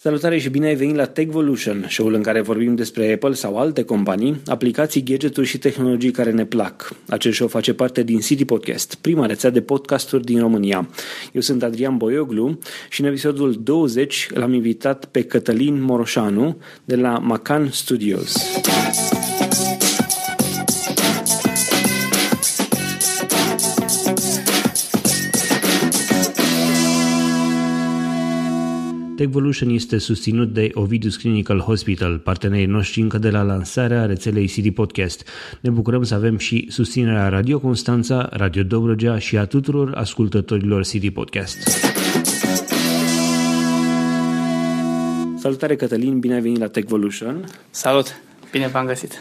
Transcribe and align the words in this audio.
Salutare 0.00 0.38
și 0.38 0.48
bine 0.48 0.66
ai 0.66 0.74
venit 0.74 0.96
la 0.96 1.04
Techvolution, 1.04 1.86
show-ul 1.88 2.14
în 2.14 2.22
care 2.22 2.40
vorbim 2.40 2.74
despre 2.74 3.12
Apple 3.12 3.32
sau 3.32 3.58
alte 3.58 3.82
companii, 3.84 4.40
aplicații, 4.46 5.02
gadgeturi 5.02 5.46
și 5.46 5.58
tehnologii 5.58 6.10
care 6.10 6.30
ne 6.30 6.44
plac. 6.44 6.92
Acest 7.08 7.34
show 7.34 7.48
face 7.48 7.74
parte 7.74 8.02
din 8.02 8.18
City 8.18 8.44
Podcast, 8.44 8.94
prima 8.94 9.26
rețea 9.26 9.50
de 9.50 9.60
podcasturi 9.60 10.24
din 10.24 10.38
România. 10.40 10.88
Eu 11.32 11.40
sunt 11.40 11.62
Adrian 11.62 11.96
Boioglu 11.96 12.58
și 12.90 13.00
în 13.00 13.06
episodul 13.06 13.60
20 13.62 14.28
l-am 14.30 14.52
invitat 14.52 15.04
pe 15.04 15.22
Cătălin 15.22 15.82
Moroșanu 15.82 16.60
de 16.84 16.96
la 16.96 17.18
Macan 17.18 17.68
Studios. 17.70 18.36
Techvolution 29.18 29.68
este 29.68 29.98
susținut 29.98 30.52
de 30.52 30.70
Ovidus 30.72 31.16
Clinical 31.16 31.58
Hospital, 31.60 32.18
partenerii 32.18 32.66
noștri 32.66 33.00
încă 33.00 33.18
de 33.18 33.30
la 33.30 33.42
lansarea 33.42 34.06
rețelei 34.06 34.46
City 34.46 34.70
Podcast. 34.70 35.28
Ne 35.60 35.70
bucurăm 35.70 36.02
să 36.02 36.14
avem 36.14 36.38
și 36.38 36.66
susținerea 36.70 37.28
Radio 37.28 37.58
Constanța, 37.58 38.28
Radio 38.32 38.62
Dobrogea 38.62 39.18
și 39.18 39.36
a 39.36 39.44
tuturor 39.44 39.94
ascultătorilor 39.94 40.84
City 40.84 41.10
Podcast. 41.10 41.58
Salutare 45.38 45.76
Cătălin, 45.76 46.18
bine 46.18 46.34
ai 46.34 46.40
venit 46.40 46.58
la 46.58 46.68
Techvolution. 46.68 47.44
Salut, 47.70 48.20
bine 48.50 48.66
v-am 48.66 48.86
găsit. 48.86 49.12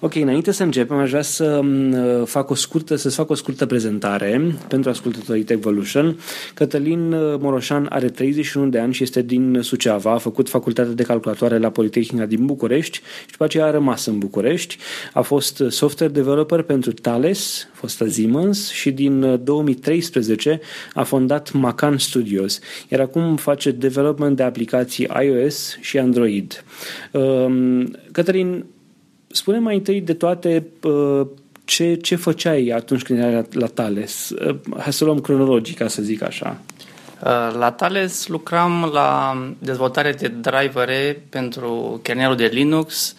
Ok, 0.00 0.14
înainte 0.14 0.50
să 0.52 0.62
începem, 0.62 0.96
aș 0.96 1.08
vrea 1.08 1.22
să 1.22 1.60
mm, 1.62 2.24
fac 2.24 2.50
o 2.50 2.54
scurtă, 2.54 2.96
să 2.96 3.10
fac 3.10 3.30
o 3.30 3.34
scurtă 3.34 3.66
prezentare 3.66 4.54
pentru 4.68 4.90
ascultătorii 4.90 5.42
Techvolution. 5.42 6.18
Cătălin 6.54 7.12
uh, 7.12 7.38
Moroșan 7.40 7.86
are 7.90 8.08
31 8.08 8.68
de 8.68 8.78
ani 8.78 8.92
și 8.92 9.02
este 9.02 9.22
din 9.22 9.58
Suceava, 9.62 10.12
a 10.12 10.18
făcut 10.18 10.48
facultatea 10.48 10.92
de 10.92 11.02
calculatoare 11.02 11.58
la 11.58 11.70
Politehnica 11.70 12.26
din 12.26 12.46
București 12.46 12.96
și 13.20 13.30
după 13.30 13.44
aceea 13.44 13.64
a 13.64 13.70
rămas 13.70 14.06
în 14.06 14.18
București. 14.18 14.76
A 15.12 15.20
fost 15.20 15.62
software 15.68 16.12
developer 16.12 16.62
pentru 16.62 16.92
Thales, 16.92 17.68
fostă 17.72 18.08
Siemens 18.08 18.70
și 18.70 18.90
din 18.90 19.40
2013 19.44 20.60
uh, 20.62 20.68
a 20.94 21.02
fondat 21.02 21.52
Macan 21.52 21.98
Studios, 21.98 22.60
iar 22.88 23.00
acum 23.00 23.36
face 23.36 23.70
development 23.70 24.36
de 24.36 24.42
aplicații 24.42 25.08
iOS 25.22 25.78
și 25.80 25.98
Android. 25.98 26.64
Um, 27.12 27.96
Cătălin, 28.12 28.64
spune 29.36 29.58
mai 29.58 29.74
întâi 29.74 30.00
de 30.00 30.14
toate 30.14 30.66
uh, 30.82 31.26
ce, 31.64 31.94
ce 31.94 32.16
făceai 32.16 32.72
atunci 32.74 33.02
când 33.02 33.18
erai 33.18 33.32
la, 33.32 33.42
la 33.52 33.66
Thales. 33.66 34.30
Uh, 34.30 34.56
hai 34.78 34.92
să 34.92 35.04
luăm 35.04 35.20
cronologic, 35.20 35.78
ca 35.78 35.88
să 35.88 36.02
zic 36.02 36.22
așa. 36.22 36.60
Uh, 37.20 37.54
la 37.58 37.70
Thales 37.70 38.26
lucram 38.26 38.90
la 38.92 39.38
dezvoltare 39.58 40.12
de 40.12 40.28
drivere 40.28 41.22
pentru 41.28 42.00
kernelul 42.02 42.36
de 42.36 42.50
Linux 42.52 43.16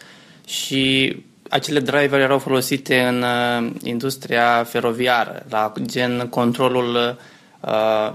și 0.47 1.15
acele 1.49 1.79
drivere 1.79 2.23
erau 2.23 2.39
folosite 2.39 2.99
în 2.99 3.23
industria 3.83 4.63
feroviară, 4.63 5.45
la 5.49 5.73
gen 5.85 6.27
controlul, 6.29 7.17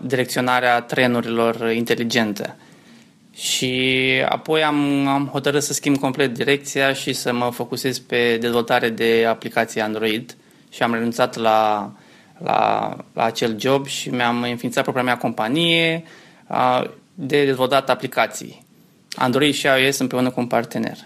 direcționarea 0.00 0.80
trenurilor 0.80 1.70
inteligente. 1.70 2.56
Și 3.42 4.22
apoi 4.28 4.62
am, 4.62 5.06
am 5.06 5.26
hotărât 5.26 5.62
să 5.62 5.72
schimb 5.72 5.96
complet 5.96 6.34
direcția 6.34 6.92
și 6.92 7.12
să 7.12 7.32
mă 7.32 7.50
focusez 7.50 7.98
pe 7.98 8.36
dezvoltare 8.36 8.88
de 8.88 9.26
aplicații 9.28 9.80
Android 9.80 10.36
și 10.70 10.82
am 10.82 10.92
renunțat 10.92 11.36
la, 11.36 11.92
la, 12.38 12.96
la 13.12 13.24
acel 13.24 13.60
job 13.60 13.86
și 13.86 14.10
mi-am 14.10 14.42
înființat 14.42 14.82
propria 14.82 15.04
mea 15.04 15.16
companie 15.16 16.04
de 17.14 17.44
dezvoltat 17.44 17.90
aplicații. 17.90 18.64
Android 19.14 19.54
și 19.54 19.66
iOS 19.66 19.98
împreună 19.98 20.30
cu 20.30 20.40
un 20.40 20.46
partener. 20.46 20.96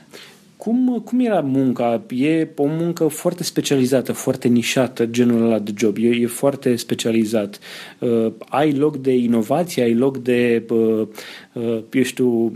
Cum, 0.57 1.03
cum 1.05 1.21
era 1.21 1.41
munca? 1.41 2.03
E 2.09 2.49
o 2.57 2.67
muncă 2.67 3.07
foarte 3.07 3.43
specializată, 3.43 4.12
foarte 4.12 4.49
nișată, 4.49 5.07
genul 5.07 5.45
ăla 5.45 5.59
de 5.59 5.73
job. 5.77 5.97
E, 5.97 6.08
e 6.08 6.27
foarte 6.27 6.77
specializat. 6.77 7.58
Uh, 7.98 8.33
ai 8.48 8.73
loc 8.73 8.97
de 8.97 9.13
inovație, 9.13 9.83
ai 9.83 9.95
loc 9.95 10.19
de, 10.19 10.63
uh, 10.69 11.07
uh, 11.53 11.79
eu 11.92 12.03
știu, 12.03 12.53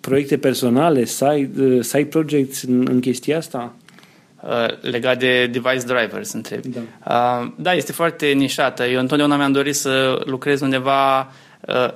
proiecte 0.00 0.38
personale, 0.38 1.04
side, 1.04 1.50
uh, 1.64 1.82
side 1.82 2.04
projects 2.04 2.62
în, 2.62 2.86
în 2.90 3.00
chestia 3.00 3.36
asta? 3.36 3.74
Uh, 4.42 4.90
legat 4.90 5.18
de 5.18 5.46
device 5.46 5.86
drivers, 5.86 6.32
întreb. 6.32 6.60
Da. 6.64 6.80
Uh, 7.40 7.52
da, 7.56 7.72
este 7.72 7.92
foarte 7.92 8.26
nișată. 8.26 8.84
Eu 8.84 9.00
întotdeauna 9.00 9.36
mi-am 9.36 9.52
dorit 9.52 9.74
să 9.74 10.22
lucrez 10.24 10.60
undeva 10.60 11.18
Uh, 11.20 11.28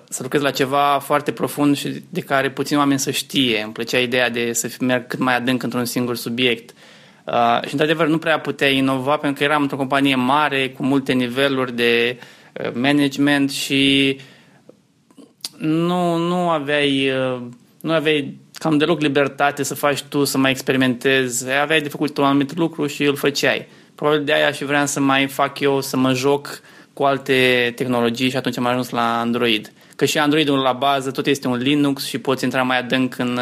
să 0.09 0.23
lucrez 0.23 0.43
la 0.43 0.51
ceva 0.51 0.99
foarte 1.05 1.33
profund 1.33 1.77
și 1.77 2.03
de 2.09 2.21
care 2.21 2.51
puțin 2.51 2.77
oameni 2.77 2.99
să 2.99 3.11
știe. 3.11 3.63
Îmi 3.63 3.73
plăcea 3.73 3.99
ideea 3.99 4.31
de 4.31 4.53
să 4.53 4.71
merg 4.81 5.07
cât 5.07 5.19
mai 5.19 5.37
adânc 5.37 5.63
într-un 5.63 5.85
singur 5.85 6.17
subiect. 6.17 6.75
Uh, 7.25 7.61
și, 7.65 7.73
într-adevăr, 7.73 8.07
nu 8.07 8.19
prea 8.19 8.41
putea 8.41 8.69
inova 8.69 9.17
pentru 9.17 9.39
că 9.39 9.45
eram 9.45 9.63
într-o 9.63 9.77
companie 9.77 10.15
mare, 10.15 10.71
cu 10.71 10.83
multe 10.83 11.13
niveluri 11.13 11.73
de 11.73 12.19
uh, 12.53 12.71
management 12.75 13.51
și 13.51 14.19
nu, 15.59 16.17
nu 16.17 16.49
aveai, 16.49 17.13
nu 17.81 17.93
aveai 17.93 18.39
cam 18.53 18.79
deloc 18.79 19.01
libertate 19.01 19.63
să 19.63 19.75
faci 19.75 20.03
tu, 20.03 20.25
să 20.25 20.39
mai 20.39 20.51
experimentezi. 20.51 21.51
Aveai 21.51 21.81
de 21.81 21.89
făcut 21.89 22.19
un 22.19 22.25
anumit 22.25 22.57
lucru 22.57 22.87
și 22.87 23.05
îl 23.05 23.17
făceai. 23.17 23.67
Probabil 23.95 24.25
de 24.25 24.33
aia 24.33 24.53
și 24.53 24.65
vreau 24.65 24.87
să 24.87 25.01
mai 25.01 25.27
fac 25.27 25.61
eu, 25.61 25.81
să 25.81 25.97
mă 25.97 26.13
joc 26.13 26.47
uh, 26.47 26.76
cu 26.97 27.03
alte 27.03 27.73
tehnologii 27.75 28.31
și 28.31 28.37
atunci 28.37 28.59
am 28.59 28.67
ajuns 28.67 28.91
la 28.91 29.21
Android. 29.21 29.73
Că 29.97 30.05
și 30.05 30.19
Androidul 30.19 30.59
la 30.59 30.73
bază 30.73 31.11
tot 31.11 31.27
este 31.27 31.49
un 31.49 31.57
Linux 31.57 32.07
și 32.07 32.19
poți 32.19 32.45
intra 32.45 32.63
mai 32.63 32.79
adânc 32.79 33.19
în, 33.19 33.39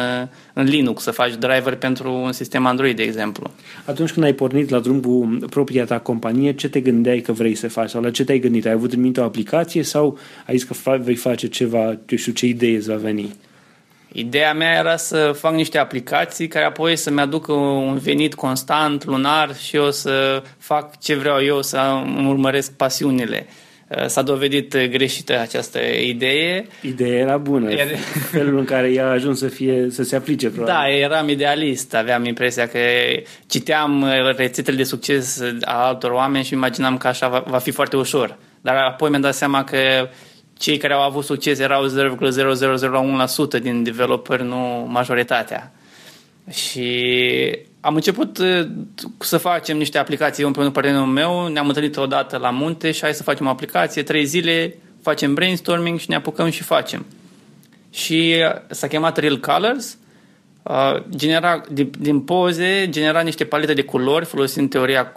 în 0.53 0.63
Linux, 0.63 1.03
să 1.03 1.11
faci 1.11 1.35
driver 1.35 1.75
pentru 1.75 2.13
un 2.13 2.31
sistem 2.31 2.65
Android, 2.65 2.95
de 2.95 3.03
exemplu. 3.03 3.51
Atunci 3.85 4.11
când 4.11 4.25
ai 4.25 4.33
pornit 4.33 4.69
la 4.69 4.79
drum 4.79 4.99
cu 4.99 5.37
propria 5.49 5.85
ta 5.85 5.99
companie, 5.99 6.53
ce 6.53 6.69
te 6.69 6.79
gândeai 6.79 7.19
că 7.19 7.31
vrei 7.31 7.55
să 7.55 7.69
faci 7.69 7.89
sau 7.89 8.01
la 8.01 8.11
ce 8.11 8.23
te-ai 8.23 8.39
gândit? 8.39 8.65
Ai 8.65 8.71
avut 8.71 8.93
în 8.93 9.01
minte 9.01 9.19
o 9.19 9.23
aplicație 9.23 9.83
sau 9.83 10.17
ai 10.45 10.57
zis 10.57 10.67
că 10.67 10.97
vei 10.97 11.15
face 11.15 11.47
ceva, 11.47 11.85
eu 11.87 12.17
știu, 12.17 12.31
ce 12.31 12.45
idee 12.45 12.75
îți 12.75 12.89
va 12.89 12.95
veni? 12.95 13.35
Ideea 14.17 14.53
mea 14.53 14.77
era 14.77 14.97
să 14.97 15.31
fac 15.37 15.53
niște 15.53 15.77
aplicații 15.77 16.47
care 16.47 16.65
apoi 16.65 16.95
să-mi 16.95 17.19
aducă 17.19 17.51
un 17.51 17.97
venit 17.97 18.35
constant, 18.35 19.05
lunar 19.05 19.55
și 19.55 19.75
eu 19.75 19.91
să 19.91 20.43
fac 20.57 20.99
ce 20.99 21.15
vreau 21.15 21.43
eu, 21.43 21.61
să 21.61 22.01
îmi 22.17 22.29
urmăresc 22.29 22.71
pasiunile. 22.71 23.47
Uh, 23.87 24.05
s-a 24.05 24.21
dovedit 24.21 24.77
greșită 24.77 25.39
această 25.39 25.79
idee. 25.79 26.67
Ideea 26.81 27.19
era 27.19 27.37
bună, 27.37 27.71
Iar... 27.71 27.87
felul 28.31 28.57
în 28.57 28.65
care 28.65 28.91
ea 28.91 29.05
a 29.05 29.11
ajuns 29.11 29.39
să, 29.39 29.47
fie, 29.47 29.87
să 29.89 30.03
se 30.03 30.15
aplice. 30.15 30.49
Probabil. 30.49 30.73
Da, 30.73 30.89
eram 30.89 31.29
idealist, 31.29 31.95
aveam 31.95 32.25
impresia 32.25 32.67
că 32.67 32.79
citeam 33.47 34.05
rețetele 34.37 34.77
de 34.77 34.83
succes 34.83 35.41
a 35.61 35.85
altor 35.85 36.11
oameni 36.11 36.45
și 36.45 36.53
imaginam 36.53 36.97
că 36.97 37.07
așa 37.07 37.27
va, 37.27 37.43
va 37.47 37.57
fi 37.57 37.71
foarte 37.71 37.97
ușor. 37.97 38.37
Dar 38.61 38.75
apoi 38.75 39.09
mi-am 39.09 39.21
dat 39.21 39.35
seama 39.35 39.63
că 39.63 39.77
cei 40.57 40.77
care 40.77 40.93
au 40.93 41.01
avut 41.01 41.23
succes 41.23 41.59
erau 41.59 41.87
0,0001% 43.57 43.61
din 43.61 43.83
developeri, 43.83 44.43
nu 44.43 44.87
majoritatea. 44.89 45.73
Și 46.51 47.59
am 47.79 47.95
început 47.95 48.37
uh, 48.37 48.67
să 49.19 49.37
facem 49.37 49.77
niște 49.77 49.97
aplicații 49.97 50.41
eu 50.41 50.47
împreună 50.47 50.71
cu 50.71 50.79
partenerul 50.79 51.13
meu, 51.13 51.47
ne-am 51.47 51.67
întâlnit 51.67 51.97
odată 51.97 52.37
la 52.37 52.49
munte 52.49 52.91
și 52.91 53.01
hai 53.01 53.13
să 53.13 53.23
facem 53.23 53.45
o 53.45 53.49
aplicație, 53.49 54.03
trei 54.03 54.25
zile, 54.25 54.77
facem 55.01 55.33
brainstorming 55.33 55.99
și 55.99 56.09
ne 56.09 56.15
apucăm 56.15 56.49
și 56.49 56.63
facem. 56.63 57.05
Și 57.89 58.35
uh, 58.37 58.61
s-a 58.69 58.87
chemat 58.87 59.17
Real 59.17 59.39
Colors, 59.39 59.97
uh, 60.63 61.03
genera, 61.15 61.61
din, 61.71 61.91
din 61.99 62.19
poze 62.19 62.87
genera 62.89 63.21
niște 63.21 63.43
palete 63.43 63.73
de 63.73 63.83
culori 63.83 64.25
folosind 64.25 64.69
teoria 64.69 65.11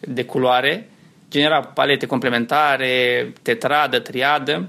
de 0.00 0.24
culoare 0.24 0.88
genera 1.34 1.60
palete 1.60 2.06
complementare, 2.06 3.32
tetradă, 3.42 3.98
triadă. 3.98 4.68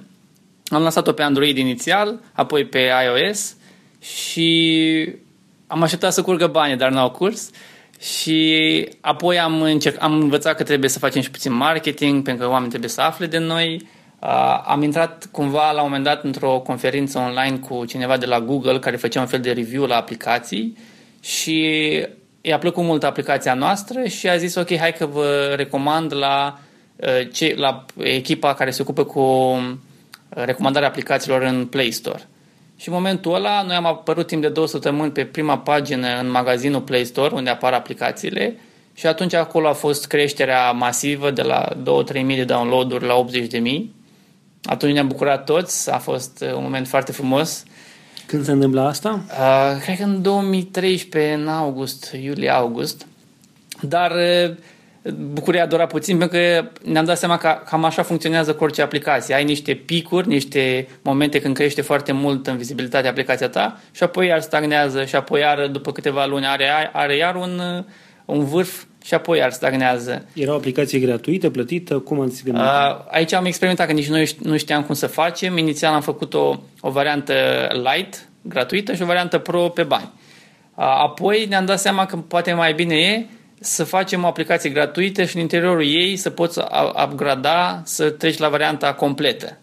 Am 0.68 0.82
lansat-o 0.82 1.12
pe 1.12 1.22
Android 1.22 1.58
inițial, 1.58 2.20
apoi 2.34 2.66
pe 2.66 2.92
iOS 3.06 3.56
și 4.02 5.10
am 5.68 5.82
așteptat 5.82 6.14
să 6.14 6.22
curgă 6.22 6.48
bani, 6.48 6.78
dar 6.78 6.92
n-au 6.92 7.12
curs. 7.12 7.50
Și 8.00 8.90
apoi 9.02 9.40
am, 9.40 9.62
încerc, 9.62 10.04
am 10.04 10.14
învățat 10.14 10.56
că 10.56 10.64
trebuie 10.64 10.90
să 10.90 11.00
facem 11.00 11.22
și 11.22 11.32
puțin 11.32 11.54
marketing, 11.54 12.24
pentru 12.24 12.44
că 12.44 12.50
oamenii 12.50 12.70
trebuie 12.70 12.90
să 12.90 13.02
afle 13.02 13.26
de 13.26 13.38
noi. 13.38 13.88
Uh, 14.20 14.64
am 14.66 14.84
intrat 14.84 15.28
cumva 15.32 15.72
la 15.72 15.82
un 15.82 15.88
moment 15.88 16.04
dat 16.04 16.24
într-o 16.24 16.60
conferință 16.60 17.18
online 17.18 17.58
cu 17.58 17.86
cineva 17.86 18.18
de 18.18 18.26
la 18.26 18.40
Google 18.40 18.80
care 18.80 18.96
făcea 18.96 19.20
un 19.20 19.28
fel 19.28 19.40
de 19.40 19.52
review 19.52 19.86
la 19.86 19.96
aplicații 19.96 20.78
și 21.22 21.90
i-a 22.48 22.58
plăcut 22.58 22.84
mult 22.84 23.04
aplicația 23.04 23.54
noastră 23.54 24.04
și 24.04 24.30
a 24.30 24.38
zis 24.38 24.56
ok, 24.56 24.78
hai 24.78 24.94
că 24.94 25.06
vă 25.06 25.54
recomand 25.56 26.16
la, 26.16 26.60
uh, 26.96 27.32
ce, 27.34 27.54
la 27.58 27.86
echipa 27.98 28.54
care 28.54 28.72
se 28.72 28.82
ocupă 28.82 29.04
cu 29.04 29.20
uh, 29.20 29.74
recomandarea 30.30 30.88
aplicațiilor 30.88 31.42
în 31.42 31.66
Play 31.66 31.92
Store. 31.92 32.28
Și 32.78 32.88
în 32.90 32.94
momentul 32.94 33.34
ăla 33.34 33.62
noi 33.62 33.76
am 33.76 33.86
apărut 33.86 34.28
timp 34.28 34.42
de 34.42 34.50
două 34.50 34.68
săptămâni 34.68 35.12
pe 35.12 35.26
prima 35.26 35.58
pagină 35.58 36.20
în 36.20 36.32
magazinul 36.32 36.82
Play 36.82 37.06
Store 37.06 37.36
unde 37.36 37.50
apar 37.50 37.74
aplicațiile 37.74 38.56
și 38.94 39.08
atunci 39.08 39.34
acolo 39.34 39.68
a 39.68 39.74
fost 39.74 40.08
creșterea 40.08 40.72
masivă 40.72 41.32
de 41.32 41.42
la 41.42 41.68
2-3 42.14 42.22
mii 42.22 42.36
de 42.36 42.44
download-uri 42.44 43.06
la 43.06 43.16
80 43.16 43.48
de 43.48 43.58
mii. 43.58 43.94
Atunci 44.64 44.94
ne-am 44.94 45.08
bucurat 45.08 45.46
toți, 45.46 45.92
a 45.92 45.98
fost 45.98 46.44
uh, 46.48 46.54
un 46.54 46.64
moment 46.64 46.88
foarte 46.88 47.12
frumos 47.12 47.64
Când 48.26 48.46
se 48.46 48.52
întâmplă 48.52 48.82
asta? 48.82 49.24
Uh, 49.30 49.82
cred 49.82 49.98
că 49.98 50.04
în 50.04 50.22
2013, 50.22 51.34
în 51.34 51.48
august, 51.48 52.12
iulie-august. 52.22 53.06
Dar 53.82 54.12
uh, 54.12 54.56
bucuria 55.12 55.64
a 55.64 55.66
durat 55.66 55.90
puțin 55.90 56.18
pentru 56.18 56.38
că 56.38 56.72
ne-am 56.84 57.06
dat 57.06 57.18
seama 57.18 57.38
că 57.38 57.62
cam 57.66 57.84
așa 57.84 58.04
funcționează 58.04 58.54
cu 58.54 58.64
orice 58.64 58.82
aplicație. 58.82 59.36
Ai 59.36 59.44
niște 59.44 59.74
picuri, 59.74 60.28
niște 60.28 60.88
momente 61.02 61.42
când 61.42 61.56
crește 61.56 61.82
foarte 61.82 62.12
mult 62.12 62.48
în 62.48 62.58
vizibilitatea 62.58 63.10
aplicația 63.10 63.50
ta 63.50 63.80
și 63.92 64.04
apoi 64.04 64.28
iar 64.28 64.42
stagnează 64.42 65.06
și 65.06 65.16
apoi 65.16 65.40
iar 65.40 65.68
după 65.68 65.92
câteva 65.92 66.26
luni 66.26 66.46
are, 66.46 66.90
are 66.94 67.16
iar 67.16 67.36
un, 67.36 67.62
un 68.26 68.46
vârf 68.46 68.84
și 69.06 69.14
apoi 69.14 69.38
iar 69.38 69.52
stagnează. 69.52 70.26
Era 70.34 70.52
o 70.52 70.56
aplicație 70.56 71.00
gratuită, 71.00 71.50
plătită? 71.50 72.00
Cum 72.00 72.20
ați 72.20 72.44
gândit? 72.44 72.64
Aici 73.08 73.34
am 73.34 73.46
experimentat 73.46 73.88
că 73.88 73.94
nici 73.94 74.08
noi 74.08 74.30
nu 74.42 74.58
știam 74.58 74.84
cum 74.84 74.96
să 74.96 75.08
facem. 75.08 75.58
Inițial 75.58 75.94
am 75.94 76.02
făcut 76.02 76.34
o, 76.34 76.56
o 76.80 76.90
variantă 76.90 77.34
light, 77.72 78.28
gratuită 78.42 78.94
și 78.94 79.02
o 79.02 79.06
variantă 79.06 79.38
pro 79.38 79.70
pe 79.70 79.84
bani. 79.84 80.12
Apoi 80.76 81.46
ne-am 81.50 81.66
dat 81.66 81.80
seama 81.80 82.06
că 82.06 82.16
poate 82.18 82.54
mai 82.54 82.74
bine 82.74 82.96
e 82.96 83.26
să 83.60 83.84
facem 83.84 84.24
o 84.24 84.28
aplicație 84.28 84.70
gratuită 84.70 85.24
și 85.24 85.36
în 85.36 85.42
interiorul 85.42 85.86
ei 85.86 86.16
să 86.16 86.30
poți 86.30 86.60
upgrada, 87.04 87.82
să 87.84 88.10
treci 88.10 88.38
la 88.38 88.50
varianta 88.50 88.94
completă. 88.94 89.58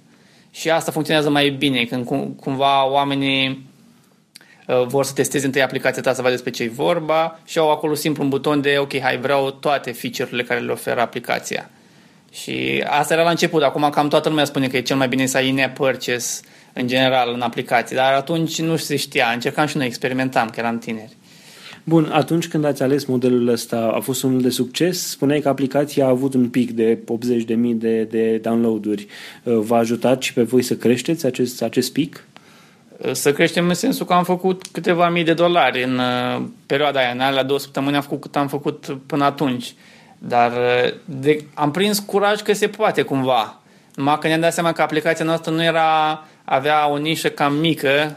Și 0.51 0.71
asta 0.71 0.91
funcționează 0.91 1.31
mai 1.31 1.51
bine 1.51 1.85
când 1.85 2.05
cumva 2.37 2.91
oamenii 2.91 3.49
uh, 3.49 3.72
vor 4.87 5.05
să 5.05 5.13
testeze 5.13 5.47
întâi 5.47 5.63
aplicația 5.63 6.03
ta 6.03 6.13
să 6.13 6.21
vadă 6.23 6.33
despre 6.33 6.51
ce 6.51 6.63
e 6.63 6.69
vorba 6.69 7.41
și 7.45 7.59
au 7.59 7.71
acolo 7.71 7.95
simplu 7.95 8.23
un 8.23 8.29
buton 8.29 8.61
de 8.61 8.77
ok, 8.79 8.99
hai, 8.99 9.19
vreau 9.19 9.51
toate 9.51 9.93
feature-urile 9.93 10.43
care 10.43 10.61
le 10.61 10.73
oferă 10.73 11.01
aplicația. 11.01 11.71
Și 12.33 12.85
asta 12.87 13.15
era 13.15 13.23
la 13.23 13.31
început, 13.31 13.63
acum 13.63 13.91
cam 13.91 14.09
toată 14.09 14.29
lumea 14.29 14.45
spune 14.45 14.69
că 14.69 14.77
e 14.77 14.81
cel 14.81 14.97
mai 14.97 15.09
bine 15.09 15.27
să 15.27 15.37
ai 15.37 15.49
in 15.49 15.71
purchase 15.75 16.41
în 16.73 16.87
general 16.87 17.33
în 17.35 17.41
aplicații, 17.41 17.97
dar 17.97 18.13
atunci 18.13 18.61
nu 18.61 18.77
se 18.77 18.97
știa, 18.97 19.31
încercam 19.35 19.67
și 19.67 19.77
noi, 19.77 19.87
experimentam, 19.87 20.49
că 20.49 20.61
eram 20.61 20.79
tineri. 20.79 21.17
Bun, 21.85 22.09
atunci 22.13 22.49
când 22.49 22.65
ați 22.65 22.83
ales 22.83 23.05
modelul 23.05 23.49
ăsta, 23.49 23.93
a 23.95 24.01
fost 24.01 24.23
unul 24.23 24.41
de 24.41 24.51
succes? 24.51 25.09
Spuneai 25.09 25.41
că 25.41 25.49
aplicația 25.49 26.05
a 26.05 26.09
avut 26.09 26.35
un 26.35 26.49
pic 26.49 26.71
de 26.71 26.99
80.000 26.99 27.57
de, 27.75 28.03
de 28.03 28.37
download-uri. 28.43 29.07
Uh, 29.43 29.59
v-a 29.59 29.77
ajutat 29.77 30.23
și 30.23 30.33
pe 30.33 30.43
voi 30.43 30.63
să 30.63 30.75
creșteți 30.75 31.27
acest, 31.27 31.63
acest 31.63 31.93
pic? 31.93 32.27
Uh, 33.07 33.13
să 33.13 33.33
creștem 33.33 33.69
în 33.69 33.75
sensul 33.75 34.07
că 34.07 34.13
am 34.13 34.25
făcut 34.25 34.67
câteva 34.73 35.09
mii 35.09 35.25
de 35.25 35.35
dolari 35.35 35.83
în 35.83 35.99
uh, 35.99 36.43
perioada 36.67 37.01
aia. 37.01 37.11
În 37.11 37.21
alea 37.21 37.43
două 37.43 37.59
săptămâni 37.59 37.97
am 37.97 38.03
făcut 38.03 38.21
cât 38.21 38.37
am 38.37 38.49
făcut 38.49 38.97
până 39.07 39.25
atunci. 39.25 39.75
Dar 40.19 40.53
de, 41.05 41.45
am 41.55 41.71
prins 41.71 41.99
curaj 41.99 42.41
că 42.41 42.53
se 42.53 42.69
poate 42.69 43.03
cumva. 43.03 43.63
Numai 43.95 44.19
că 44.19 44.27
ne-am 44.27 44.41
dat 44.41 44.53
seama 44.53 44.73
că 44.73 44.83
aplicația 44.83 45.25
noastră 45.25 45.53
nu 45.53 45.63
era, 45.63 46.25
avea 46.45 46.89
o 46.89 46.97
nișă 46.97 47.29
cam 47.29 47.55
mică, 47.55 48.17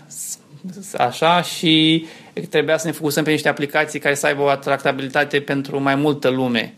așa, 0.98 1.42
și 1.42 2.06
trebuia 2.50 2.78
să 2.78 2.88
ne 2.88 2.94
focusăm 2.94 3.24
pe 3.24 3.31
niște 3.31 3.50
aplicații 3.50 4.00
care 4.00 4.16
să 4.16 4.26
aibă 4.26 4.42
o 4.42 4.48
atractabilitate 4.48 5.40
pentru 5.40 5.81
mai 5.81 5.96
multă 5.96 6.30
lume, 6.30 6.74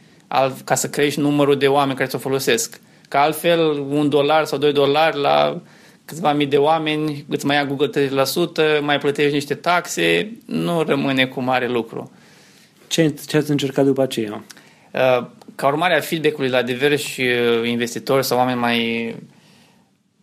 ca 0.64 0.76
să 0.76 0.90
crești 0.90 1.20
numărul 1.20 1.58
de 1.58 1.68
oameni 1.68 1.98
care 1.98 2.10
să 2.10 2.16
o 2.16 2.20
folosesc. 2.20 2.80
Că 3.10 3.18
altfel, 3.18 3.86
un 3.90 4.10
dolar 4.10 4.46
sau 4.46 4.58
doi 4.58 4.74
dolari 4.74 5.20
la 5.20 5.62
câțiva 6.08 6.34
mii 6.34 6.46
de 6.46 6.58
oameni, 6.58 7.26
îți 7.30 7.46
mai 7.46 7.56
ia 7.56 7.66
Google 7.66 8.08
30%, 8.80 8.82
mai 8.82 8.98
plătești 8.98 9.34
niște 9.34 9.54
taxe, 9.54 10.32
nu 10.46 10.82
rămâne 10.82 11.26
cu 11.26 11.42
mare 11.42 11.68
lucru. 11.68 12.12
Ce, 12.88 13.14
ce 13.28 13.38
ați 13.38 13.52
încercat 13.52 13.86
după 13.86 14.02
aceea? 14.02 14.44
Uh, 14.94 15.28
ca 15.56 15.68
urmare 15.68 15.96
a 15.96 16.00
feedback-ului 16.00 16.50
la 16.50 16.62
diversi 16.62 17.22
uh, 17.22 17.68
investitori 17.68 18.26
sau 18.26 18.38
oameni 18.38 18.60
mai 18.60 19.16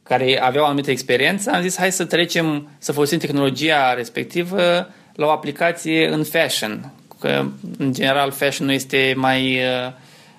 care 0.02 0.40
aveau 0.40 0.64
o 0.64 0.66
anumită 0.66 0.90
experiență, 0.90 1.50
am 1.50 1.62
zis 1.62 1.76
hai 1.76 1.92
să 1.92 2.04
trecem, 2.04 2.68
să 2.78 2.92
folosim 2.92 3.18
tehnologia 3.18 3.94
respectivă 3.94 4.88
la 5.14 5.26
o 5.26 5.30
aplicație 5.30 6.08
în 6.08 6.24
fashion. 6.24 6.92
Că, 7.20 7.46
în 7.78 7.92
general, 7.92 8.30
fashion 8.30 8.66
nu 8.66 8.72
este 8.72 9.14
mai 9.16 9.58
uh, 9.58 9.92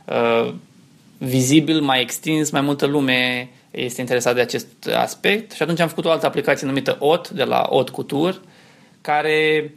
uh, 0.05 0.53
vizibil, 1.17 1.81
mai 1.81 2.01
extins, 2.01 2.49
mai 2.49 2.61
multă 2.61 2.85
lume 2.85 3.49
este 3.75 4.01
interesată 4.01 4.35
de 4.35 4.41
acest 4.41 4.67
aspect 4.95 5.51
și 5.51 5.61
atunci 5.61 5.79
am 5.79 5.87
făcut 5.87 6.05
o 6.05 6.11
altă 6.11 6.25
aplicație 6.25 6.67
numită 6.67 6.95
OT, 6.99 7.29
de 7.29 7.43
la 7.43 7.65
OT 7.69 7.89
Couture, 7.89 8.35
care 9.01 9.71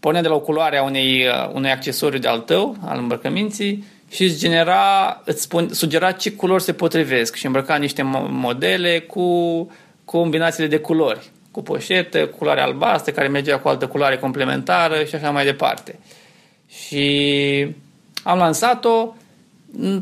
pune 0.00 0.20
de 0.20 0.28
la 0.28 0.34
o 0.34 0.40
culoare 0.40 0.78
a 0.78 0.82
unei, 0.82 1.26
uh, 1.26 1.50
unui 1.52 1.70
accesoriu 1.70 2.18
de 2.18 2.28
al 2.28 2.40
tău, 2.40 2.76
al 2.84 2.98
îmbrăcăminții, 2.98 3.84
și 4.10 4.24
îți 4.24 4.38
genera, 4.38 5.22
îți 5.24 5.42
spun, 5.42 5.72
sugera 5.72 6.12
ce 6.12 6.32
culori 6.32 6.62
se 6.62 6.72
potrivesc 6.72 7.34
și 7.34 7.46
îmbrăca 7.46 7.76
niște 7.76 8.02
modele 8.28 9.00
cu 9.00 9.70
combinațiile 10.04 10.68
de 10.68 10.78
culori 10.78 11.30
cu 11.50 11.62
poșetă, 11.62 12.26
cu 12.26 12.36
culoare 12.36 12.60
albastră, 12.60 13.12
care 13.12 13.28
mergea 13.28 13.58
cu 13.58 13.68
altă 13.68 13.86
culoare 13.86 14.18
complementară 14.18 15.04
și 15.04 15.14
așa 15.14 15.30
mai 15.30 15.44
departe. 15.44 15.98
Și 16.68 17.66
am 18.22 18.38
lansat-o, 18.38 19.14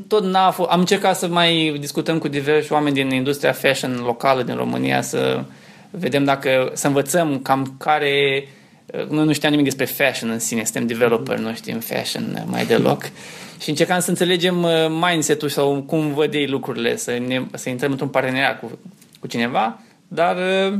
tot 0.06 0.24
n-a 0.24 0.50
fost, 0.50 0.70
am 0.70 0.78
încercat 0.78 1.16
să 1.16 1.28
mai 1.28 1.76
discutăm 1.80 2.18
cu 2.18 2.28
diversi 2.28 2.72
oameni 2.72 2.94
din 2.94 3.10
industria 3.10 3.52
fashion 3.52 4.00
locală 4.04 4.42
din 4.42 4.54
România, 4.54 5.02
să 5.02 5.44
vedem 5.90 6.24
dacă, 6.24 6.70
să 6.74 6.86
învățăm 6.86 7.38
cam 7.42 7.74
care, 7.78 8.44
noi 9.08 9.24
nu 9.24 9.32
știam 9.32 9.50
nimic 9.50 9.66
despre 9.66 9.84
fashion 9.84 10.30
în 10.30 10.38
sine, 10.38 10.64
suntem 10.64 10.86
developer, 10.86 11.38
nu 11.38 11.54
știm 11.54 11.78
fashion 11.78 12.44
mai 12.46 12.66
deloc. 12.66 13.02
Și 13.60 13.68
încercam 13.68 14.00
să 14.00 14.10
înțelegem 14.10 14.62
uh, 14.62 14.70
mindset-ul 14.88 15.48
sau 15.48 15.82
cum 15.86 16.12
văd 16.14 16.34
ei 16.34 16.46
lucrurile, 16.46 16.96
să, 16.96 17.18
ne, 17.26 17.42
să 17.54 17.68
intrăm 17.68 17.90
într-un 17.90 18.08
parteneriat 18.08 18.60
cu, 18.60 18.78
cu 19.20 19.26
cineva, 19.26 19.80
dar 20.08 20.36
uh, 20.36 20.78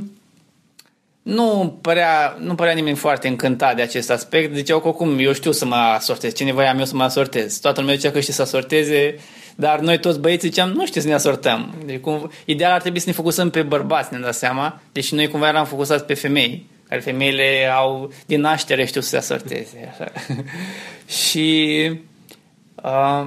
nu 1.28 1.78
părea, 1.80 2.36
nu 2.40 2.54
părea 2.54 2.72
nimeni 2.72 2.96
foarte 2.96 3.28
încântat 3.28 3.76
de 3.76 3.82
acest 3.82 4.10
aspect. 4.10 4.54
Ziceau 4.54 4.80
că 4.80 4.88
oricum 4.88 5.18
eu 5.18 5.32
știu 5.32 5.52
să 5.52 5.64
mă 5.64 5.74
asortez. 5.74 6.34
Ce 6.34 6.44
nevoie 6.44 6.66
am 6.66 6.78
eu 6.78 6.84
să 6.84 6.94
mă 6.94 7.02
asortez? 7.02 7.58
Toată 7.58 7.80
lumea 7.80 7.94
zicea 7.94 8.10
că 8.10 8.20
știe 8.20 8.32
să 8.32 8.42
asorteze, 8.42 9.14
dar 9.56 9.80
noi 9.80 9.98
toți 9.98 10.20
băieții 10.20 10.48
ziceam, 10.48 10.70
nu 10.70 10.86
știu 10.86 11.00
să 11.00 11.06
ne 11.06 11.14
asortăm. 11.14 11.74
Deci, 11.84 12.00
cum, 12.00 12.30
ideal 12.44 12.72
ar 12.72 12.80
trebui 12.80 12.98
să 12.98 13.04
ne 13.08 13.14
focusăm 13.14 13.50
pe 13.50 13.62
bărbați, 13.62 14.08
ne-am 14.10 14.22
dat 14.22 14.34
seama. 14.34 14.80
Deși 14.92 15.14
noi 15.14 15.28
cumva 15.28 15.48
eram 15.48 15.64
focusați 15.64 16.04
pe 16.04 16.14
femei, 16.14 16.66
care 16.88 17.00
femeile 17.00 17.70
au 17.74 18.12
din 18.26 18.40
naștere 18.40 18.84
știu 18.84 19.00
să 19.00 19.08
se 19.08 19.16
asorteze. 19.16 19.92
Așa. 19.92 20.12
și 21.26 21.90
uh, 22.74 23.26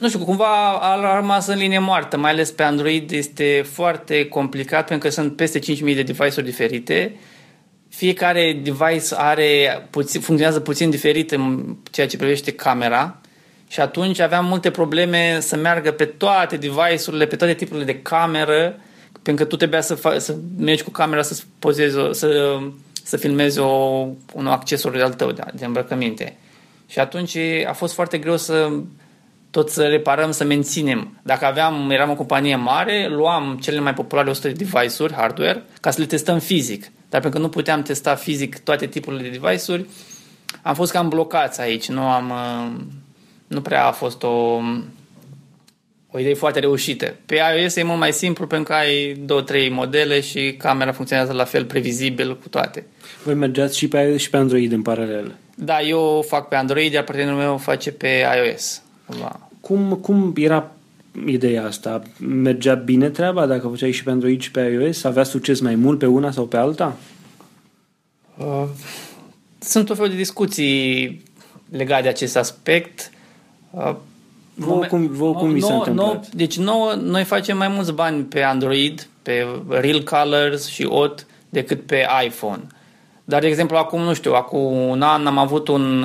nu 0.00 0.08
știu, 0.08 0.24
cumva 0.24 0.70
a 0.70 1.16
rămas 1.16 1.46
în 1.46 1.58
linie 1.58 1.78
moartă, 1.78 2.16
mai 2.16 2.30
ales 2.30 2.50
pe 2.50 2.62
Android 2.62 3.10
este 3.10 3.64
foarte 3.72 4.28
complicat 4.28 4.86
pentru 4.86 5.08
că 5.08 5.14
sunt 5.14 5.36
peste 5.36 5.58
5.000 5.58 5.64
de 5.78 6.02
device-uri 6.02 6.44
diferite. 6.44 7.16
Fiecare 7.88 8.60
device 8.62 9.14
are 9.14 9.86
puțin, 9.90 10.20
funcționează 10.20 10.60
puțin 10.60 10.90
diferit 10.90 11.30
în 11.30 11.76
ceea 11.90 12.06
ce 12.06 12.16
privește 12.16 12.52
camera 12.52 13.20
și 13.68 13.80
atunci 13.80 14.18
aveam 14.18 14.44
multe 14.44 14.70
probleme 14.70 15.38
să 15.40 15.56
meargă 15.56 15.90
pe 15.90 16.04
toate 16.04 16.56
device-urile, 16.56 17.26
pe 17.26 17.36
toate 17.36 17.54
tipurile 17.54 17.84
de 17.84 18.00
cameră, 18.02 18.80
pentru 19.22 19.44
că 19.44 19.50
tu 19.50 19.56
trebuia 19.56 19.80
să, 19.80 19.98
fa- 19.98 20.16
să 20.16 20.34
mergi 20.58 20.82
cu 20.82 20.90
camera 20.90 21.22
să 21.22 21.42
pozezi, 21.58 21.96
o, 21.96 22.12
să, 22.12 22.58
să 23.02 23.16
filmezi 23.16 23.58
o, 23.58 24.06
un 24.34 24.46
accesoriu 24.46 25.04
al 25.04 25.12
tău 25.12 25.32
de, 25.32 25.42
de 25.54 25.64
îmbrăcăminte. 25.64 26.36
Și 26.86 26.98
atunci 26.98 27.36
a 27.66 27.72
fost 27.72 27.94
foarte 27.94 28.18
greu 28.18 28.36
să 28.36 28.70
tot 29.50 29.70
să 29.70 29.86
reparăm, 29.86 30.30
să 30.30 30.44
menținem. 30.44 31.20
Dacă 31.22 31.44
aveam, 31.44 31.90
eram 31.90 32.10
o 32.10 32.14
companie 32.14 32.56
mare, 32.56 33.08
luam 33.08 33.58
cele 33.62 33.80
mai 33.80 33.94
populare 33.94 34.30
100 34.30 34.48
de 34.48 34.64
device-uri, 34.64 35.12
hardware, 35.12 35.64
ca 35.80 35.90
să 35.90 36.00
le 36.00 36.06
testăm 36.06 36.38
fizic. 36.38 36.82
Dar 37.08 37.20
pentru 37.20 37.30
că 37.30 37.38
nu 37.38 37.48
puteam 37.48 37.82
testa 37.82 38.14
fizic 38.14 38.58
toate 38.58 38.86
tipurile 38.86 39.22
de 39.22 39.38
device-uri, 39.38 39.86
am 40.62 40.74
fost 40.74 40.92
cam 40.92 41.08
blocați 41.08 41.60
aici. 41.60 41.88
Nu 41.88 42.02
am... 42.02 42.30
Uh, 42.30 42.82
nu 43.46 43.60
prea 43.60 43.86
a 43.86 43.90
fost 43.90 44.22
o, 44.22 44.60
o 46.10 46.18
idee 46.18 46.34
foarte 46.34 46.58
reușită. 46.58 47.14
Pe 47.26 47.38
iOS 47.56 47.76
e 47.76 47.82
mult 47.82 47.98
mai 47.98 48.12
simplu 48.12 48.46
pentru 48.46 48.72
că 48.72 48.78
ai 48.78 49.12
două, 49.12 49.42
trei 49.42 49.68
modele 49.68 50.20
și 50.20 50.54
camera 50.58 50.92
funcționează 50.92 51.32
la 51.32 51.44
fel 51.44 51.64
previzibil 51.64 52.38
cu 52.38 52.48
toate. 52.48 52.86
Voi 53.24 53.34
mergeați 53.34 53.78
și 53.78 53.88
pe 53.88 53.98
iOS 53.98 54.20
și 54.20 54.30
pe 54.30 54.36
Android 54.36 54.72
în 54.72 54.82
paralel? 54.82 55.34
Da, 55.54 55.80
eu 55.80 56.24
fac 56.28 56.48
pe 56.48 56.54
Android, 56.54 56.92
iar 56.92 57.04
partenerul 57.04 57.38
meu 57.38 57.56
face 57.56 57.92
pe 57.92 58.26
iOS. 58.36 58.82
Da. 59.18 59.48
Cum, 59.60 59.98
cum 60.02 60.32
era 60.36 60.70
ideea 61.26 61.64
asta? 61.64 62.02
Mergea 62.18 62.74
bine 62.74 63.08
treaba 63.08 63.46
dacă 63.46 63.68
făceai 63.68 63.90
și 63.90 64.04
pe 64.04 64.10
Android 64.10 64.40
și 64.40 64.50
pe 64.50 64.60
iOS? 64.60 65.04
Avea 65.04 65.22
succes 65.22 65.60
mai 65.60 65.74
mult 65.74 65.98
pe 65.98 66.06
una 66.06 66.30
sau 66.30 66.46
pe 66.46 66.56
alta? 66.56 66.96
Uh, 68.36 68.64
sunt 69.58 69.90
o 69.90 69.94
fel 69.94 70.08
de 70.08 70.16
discuții 70.16 71.22
legate 71.70 72.02
de 72.02 72.08
acest 72.08 72.36
aspect. 72.36 73.10
Uh, 73.70 73.94
vă 74.54 74.86
cum, 74.88 75.06
vă 75.06 75.32
cum 75.32 75.52
vi 75.52 75.60
s-a 75.60 75.74
întâmplat? 75.74 76.30
deci 76.30 76.58
nouă, 76.58 76.92
noi 76.92 77.24
facem 77.24 77.56
mai 77.56 77.68
mulți 77.68 77.92
bani 77.92 78.22
pe 78.22 78.42
Android, 78.42 79.08
pe 79.22 79.46
Real 79.68 80.02
Colors 80.02 80.68
și 80.68 80.84
OT 80.84 81.26
decât 81.48 81.86
pe 81.86 82.06
iPhone. 82.24 82.62
Dar, 83.24 83.40
de 83.40 83.46
exemplu, 83.46 83.76
acum, 83.76 84.00
nu 84.00 84.14
știu, 84.14 84.32
acum 84.32 84.88
un 84.88 85.02
an 85.02 85.26
am 85.26 85.38
avut 85.38 85.68
un 85.68 86.04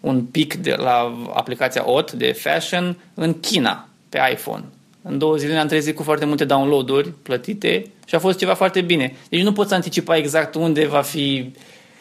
un 0.00 0.22
pic 0.22 0.54
de 0.54 0.74
la 0.78 1.16
aplicația 1.34 1.90
OT 1.90 2.12
de 2.12 2.32
fashion 2.32 2.96
în 3.14 3.40
China, 3.40 3.88
pe 4.08 4.18
iPhone. 4.32 4.64
În 5.02 5.18
două 5.18 5.36
zile 5.36 5.52
ne-am 5.52 5.66
trezit 5.66 5.96
cu 5.96 6.02
foarte 6.02 6.24
multe 6.24 6.44
download-uri 6.44 7.12
plătite 7.22 7.84
și 8.06 8.14
a 8.14 8.18
fost 8.18 8.38
ceva 8.38 8.54
foarte 8.54 8.80
bine. 8.80 9.16
Deci 9.28 9.42
nu 9.42 9.52
poți 9.52 9.74
anticipa 9.74 10.16
exact 10.16 10.54
unde 10.54 10.86
va 10.86 11.00
fi, 11.00 11.52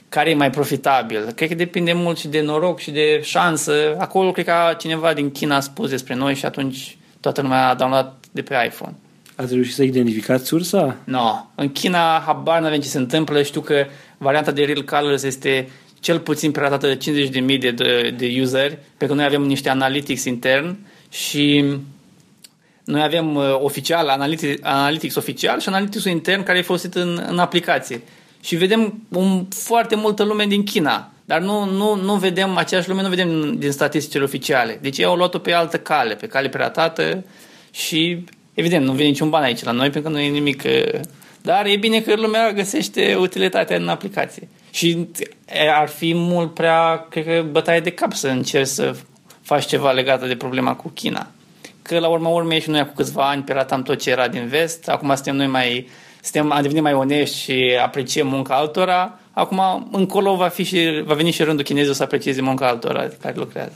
care 0.09 0.29
e 0.29 0.33
mai 0.33 0.49
profitabil. 0.49 1.31
Cred 1.35 1.49
că 1.49 1.55
depinde 1.55 1.93
mult 1.93 2.17
și 2.17 2.27
de 2.27 2.41
noroc 2.41 2.79
și 2.79 2.91
de 2.91 3.21
șansă. 3.23 3.95
Acolo 3.97 4.31
cred 4.31 4.45
că 4.45 4.53
cineva 4.77 5.13
din 5.13 5.31
China 5.31 5.55
a 5.55 5.59
spus 5.59 5.89
despre 5.89 6.15
noi 6.15 6.35
și 6.35 6.45
atunci 6.45 6.97
toată 7.19 7.41
lumea 7.41 7.69
a 7.69 7.73
downloadat 7.73 8.25
de 8.31 8.41
pe 8.41 8.55
iPhone. 8.65 8.95
Ați 9.35 9.53
reușit 9.53 9.73
să 9.73 9.83
identificați 9.83 10.45
sursa? 10.45 10.95
Nu. 11.03 11.17
No. 11.17 11.45
În 11.55 11.71
China 11.71 12.23
habar 12.25 12.61
n-avem 12.61 12.79
ce 12.79 12.87
se 12.87 12.97
întâmplă. 12.97 13.43
Știu 13.43 13.61
că 13.61 13.85
varianta 14.17 14.51
de 14.51 14.63
Real 14.63 14.83
Colors 14.83 15.23
este 15.23 15.69
cel 15.99 16.19
puțin 16.19 16.51
piratată 16.51 16.87
de 16.87 17.29
50.000 17.51 17.59
de, 17.59 17.71
de, 17.71 18.13
de 18.17 18.37
useri, 18.41 18.77
pentru 18.97 19.07
că 19.07 19.13
noi 19.13 19.25
avem 19.25 19.41
niște 19.41 19.69
analytics 19.69 20.23
intern 20.23 20.77
și 21.09 21.63
noi 22.83 23.01
avem 23.01 23.35
uh, 23.35 23.43
oficial, 23.59 24.07
analytics, 24.07 24.63
analytics 24.63 25.15
oficial 25.15 25.59
și 25.59 25.69
analytics 25.69 26.03
intern 26.03 26.43
care 26.43 26.57
e 26.57 26.61
folosit 26.61 26.95
în, 26.95 27.25
în 27.29 27.39
aplicație. 27.39 28.01
Și 28.41 28.55
vedem 28.55 29.03
un, 29.09 29.45
foarte 29.49 29.95
multă 29.95 30.23
lume 30.23 30.45
din 30.45 30.63
China, 30.63 31.11
dar 31.25 31.41
nu, 31.41 31.65
nu, 31.65 31.95
nu 31.95 32.15
vedem 32.15 32.57
aceeași 32.57 32.89
lume, 32.89 33.01
nu 33.01 33.09
vedem 33.09 33.57
din 33.57 33.71
statisticile 33.71 34.23
oficiale. 34.23 34.79
Deci 34.81 34.97
ei 34.97 35.05
au 35.05 35.15
luat-o 35.15 35.37
pe 35.39 35.51
altă 35.51 35.77
cale, 35.77 36.15
pe 36.15 36.27
cale 36.27 36.49
piratată 36.49 37.25
și 37.71 38.23
evident 38.53 38.85
nu 38.85 38.91
vine 38.91 39.07
niciun 39.07 39.29
ban 39.29 39.43
aici 39.43 39.63
la 39.63 39.71
noi 39.71 39.89
pentru 39.89 40.11
că 40.11 40.17
nu 40.17 40.23
e 40.23 40.29
nimic. 40.29 40.63
Uh, 40.65 40.99
dar 41.41 41.65
e 41.65 41.75
bine 41.75 42.01
că 42.01 42.15
lumea 42.15 42.51
găsește 42.51 43.15
utilitatea 43.15 43.75
în 43.75 43.87
aplicație. 43.87 44.47
Și 44.71 45.07
ar 45.73 45.87
fi 45.87 46.13
mult 46.15 46.53
prea, 46.53 47.05
cred 47.09 47.25
că, 47.25 47.45
bătaie 47.51 47.79
de 47.79 47.91
cap 47.91 48.13
să 48.13 48.27
încerci 48.27 48.67
să 48.67 48.95
faci 49.41 49.65
ceva 49.65 49.91
legat 49.91 50.27
de 50.27 50.35
problema 50.35 50.75
cu 50.75 50.89
China. 50.89 51.27
Că 51.81 51.99
la 51.99 52.07
urma 52.07 52.29
urmei 52.29 52.61
și 52.61 52.69
noi 52.69 52.85
cu 52.85 52.93
câțiva 52.95 53.29
ani 53.29 53.43
piratam 53.43 53.83
tot 53.83 54.01
ce 54.01 54.09
era 54.09 54.27
din 54.27 54.47
vest, 54.47 54.89
acum 54.89 55.15
suntem 55.15 55.35
noi 55.35 55.47
mai, 55.47 55.89
suntem, 56.21 56.51
am 56.51 56.61
devenit 56.61 56.83
mai 56.83 56.93
onești 56.93 57.37
și 57.37 57.77
apreciem 57.81 58.27
munca 58.27 58.55
altora, 58.55 59.18
acum 59.31 59.87
încolo 59.91 60.35
va, 60.35 60.47
fi 60.47 60.63
și, 60.63 61.03
va 61.05 61.13
veni 61.13 61.31
și 61.31 61.43
rândul 61.43 61.65
chinezilor 61.65 61.95
să 61.95 62.03
aprecieze 62.03 62.41
munca 62.41 62.67
altora 62.67 63.07
care 63.21 63.35
lucrează. 63.37 63.73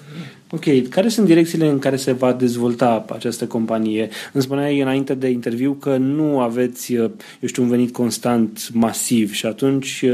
Ok, 0.51 0.87
care 0.89 1.07
sunt 1.07 1.25
direcțiile 1.25 1.67
în 1.67 1.79
care 1.79 1.95
se 1.95 2.11
va 2.11 2.33
dezvolta 2.33 3.05
această 3.13 3.45
companie? 3.45 4.09
Îmi 4.31 4.43
spuneai 4.43 4.79
înainte 4.79 5.13
de 5.13 5.29
interviu 5.29 5.73
că 5.73 5.97
nu 5.97 6.39
aveți, 6.39 6.93
eu 6.93 7.11
știu, 7.45 7.63
un 7.63 7.69
venit 7.69 7.93
constant 7.93 8.69
masiv 8.73 9.33
și 9.33 9.45
atunci 9.45 10.05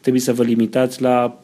trebuie 0.00 0.22
să 0.22 0.32
vă 0.32 0.42
limitați 0.42 1.02
la 1.02 1.40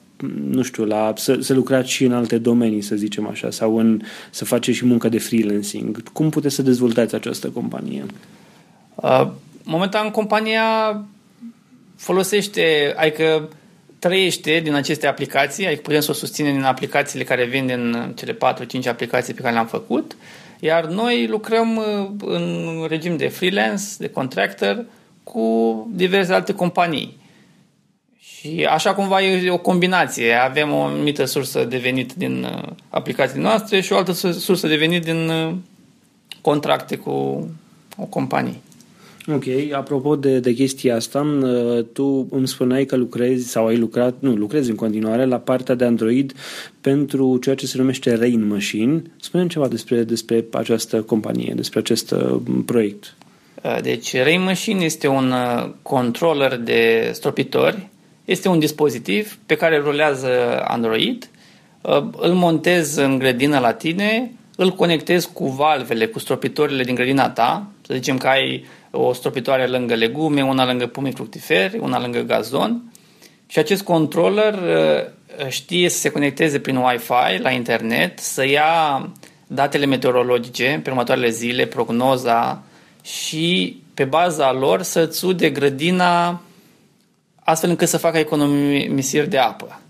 nu 0.51 0.63
știu, 0.63 0.85
la, 0.85 1.13
să, 1.17 1.39
să 1.41 1.55
lucrați 1.55 1.91
și 1.91 2.05
în 2.05 2.13
alte 2.13 2.39
domenii, 2.39 2.83
să 2.83 2.97
zicem 2.97 3.27
așa, 3.27 3.51
sau 3.51 3.79
în, 3.79 4.01
să 4.31 4.45
faceți 4.45 4.77
și 4.77 4.87
muncă 4.87 5.09
de 5.09 5.19
freelancing. 5.19 6.03
Cum 6.13 6.31
puteți 6.31 6.55
să 6.55 6.63
dezvoltați 6.63 7.15
această 7.15 7.49
companie? 7.49 8.05
Uh, 8.95 9.29
momentan, 9.65 10.11
compania 10.11 10.63
folosește, 11.97 12.95
adică 12.97 13.49
trăiește 13.99 14.61
din 14.61 14.75
aceste 14.75 15.07
aplicații, 15.07 15.67
adică 15.67 15.81
putem 15.81 16.01
să 16.01 16.11
o 16.11 16.15
susținem 16.15 16.53
din 16.53 16.63
aplicațiile 16.63 17.25
care 17.25 17.45
vin 17.45 17.67
din 17.67 18.13
cele 18.15 18.37
4-5 18.85 18.89
aplicații 18.89 19.35
pe 19.35 19.41
care 19.41 19.53
le-am 19.53 19.67
făcut, 19.67 20.17
iar 20.61 20.85
noi 20.85 21.27
lucrăm 21.27 21.77
uh, 21.77 22.09
în 22.25 22.87
regim 22.89 23.17
de 23.17 23.29
freelance, 23.29 23.85
de 23.99 24.09
contractor, 24.09 24.85
cu 25.23 25.89
diverse 25.93 26.33
alte 26.33 26.53
companii. 26.53 27.19
Și 28.19 28.67
așa 28.71 28.95
cumva 28.95 29.23
e 29.23 29.51
o 29.51 29.59
combinație. 29.59 30.33
Avem 30.33 30.73
o 30.73 30.83
anumită 30.83 31.25
sursă 31.25 31.65
de 31.65 31.77
venit 31.77 32.13
din 32.13 32.45
uh, 32.45 32.73
aplicațiile 32.89 33.43
noastre 33.43 33.81
și 33.81 33.93
o 33.93 33.97
altă 33.97 34.13
sursă 34.33 34.67
de 34.67 34.77
venit 34.77 35.05
din 35.05 35.29
uh, 35.29 35.55
contracte 36.41 36.97
cu 36.97 37.11
o 37.97 38.05
companie. 38.09 38.61
Ok, 39.35 39.45
apropo 39.73 40.17
de, 40.17 40.39
de 40.41 40.53
chestia 40.53 40.97
asta, 40.97 41.21
uh, 41.21 41.85
tu 41.93 42.27
îmi 42.31 42.49
spuneai 42.49 42.85
că 42.85 42.97
lucrezi 42.97 43.49
sau 43.49 43.67
ai 43.67 43.77
lucrat, 43.77 44.15
nu, 44.19 44.35
lucrezi 44.35 44.71
în 44.71 44.77
continuare 44.77 45.25
la 45.25 45.39
partea 45.39 45.75
de 45.75 45.85
Android 45.85 46.33
pentru 46.81 47.39
ceea 47.39 47.55
ce 47.55 47.67
se 47.67 47.79
numește 47.79 48.15
Rain 48.15 48.47
Machine. 48.47 49.03
spune 49.21 49.47
ceva 49.47 49.69
despre, 49.69 50.03
despre 50.03 50.45
această 50.53 51.03
companie, 51.03 51.53
despre 51.57 51.79
acest 51.79 52.15
proiect. 52.67 53.15
Deci 53.83 54.17
Rain 54.17 54.43
Machine 54.43 54.85
este 54.85 55.07
un 55.09 55.33
controller 55.83 56.57
de 56.57 57.11
stropitori 57.13 57.89
este 58.27 58.49
un 58.49 58.59
dispozitiv 58.59 59.39
pe 59.47 59.55
care 59.55 59.79
rulează 59.79 60.63
Android, 60.65 61.29
uh, 61.81 62.05
îl 62.17 62.33
montezi 62.33 63.01
în 63.01 63.19
grădină 63.19 63.59
la 63.59 63.73
tine, 63.73 64.33
îl 64.57 64.71
conectezi 64.71 65.33
cu 65.33 65.49
valvele, 65.49 66.07
cu 66.07 66.19
stropitorile 66.19 66.83
din 66.83 66.95
grădina 66.95 67.31
ta, 67.31 67.67
să 67.87 67.95
zicem 67.95 68.17
că 68.17 68.27
ai 68.27 68.65
o 68.97 69.13
stropitoare 69.13 69.67
lângă 69.67 69.95
legume, 69.95 70.45
una 70.45 70.67
lângă 70.67 70.87
pomii 70.87 71.13
fructiferi, 71.13 71.79
una 71.79 72.01
lângă 72.01 72.21
gazon 72.21 72.93
și 73.47 73.59
acest 73.59 73.83
controller 73.83 74.55
uh, 74.55 75.49
știe 75.49 75.89
să 75.89 75.99
se 75.99 76.09
conecteze 76.09 76.59
prin 76.59 76.77
Wi-Fi 76.77 77.43
la 77.43 77.51
internet, 77.51 78.19
să 78.19 78.47
ia 78.47 79.09
datele 79.47 79.87
meteorologice 79.87 80.81
pe 80.83 80.91
următoarele 80.91 81.31
zile, 81.31 81.67
prognoza 81.67 82.63
și 83.03 83.81
pe 83.95 84.05
baza 84.05 84.53
lor 84.53 84.83
să-ți 84.83 85.25
ude 85.25 85.51
grădina 85.51 86.41
astfel 87.45 87.71
încât 87.71 87.89
să 87.89 87.99
facă 87.99 88.19
economisiri 88.19 89.29
de 89.29 89.39
apă. 89.39 89.81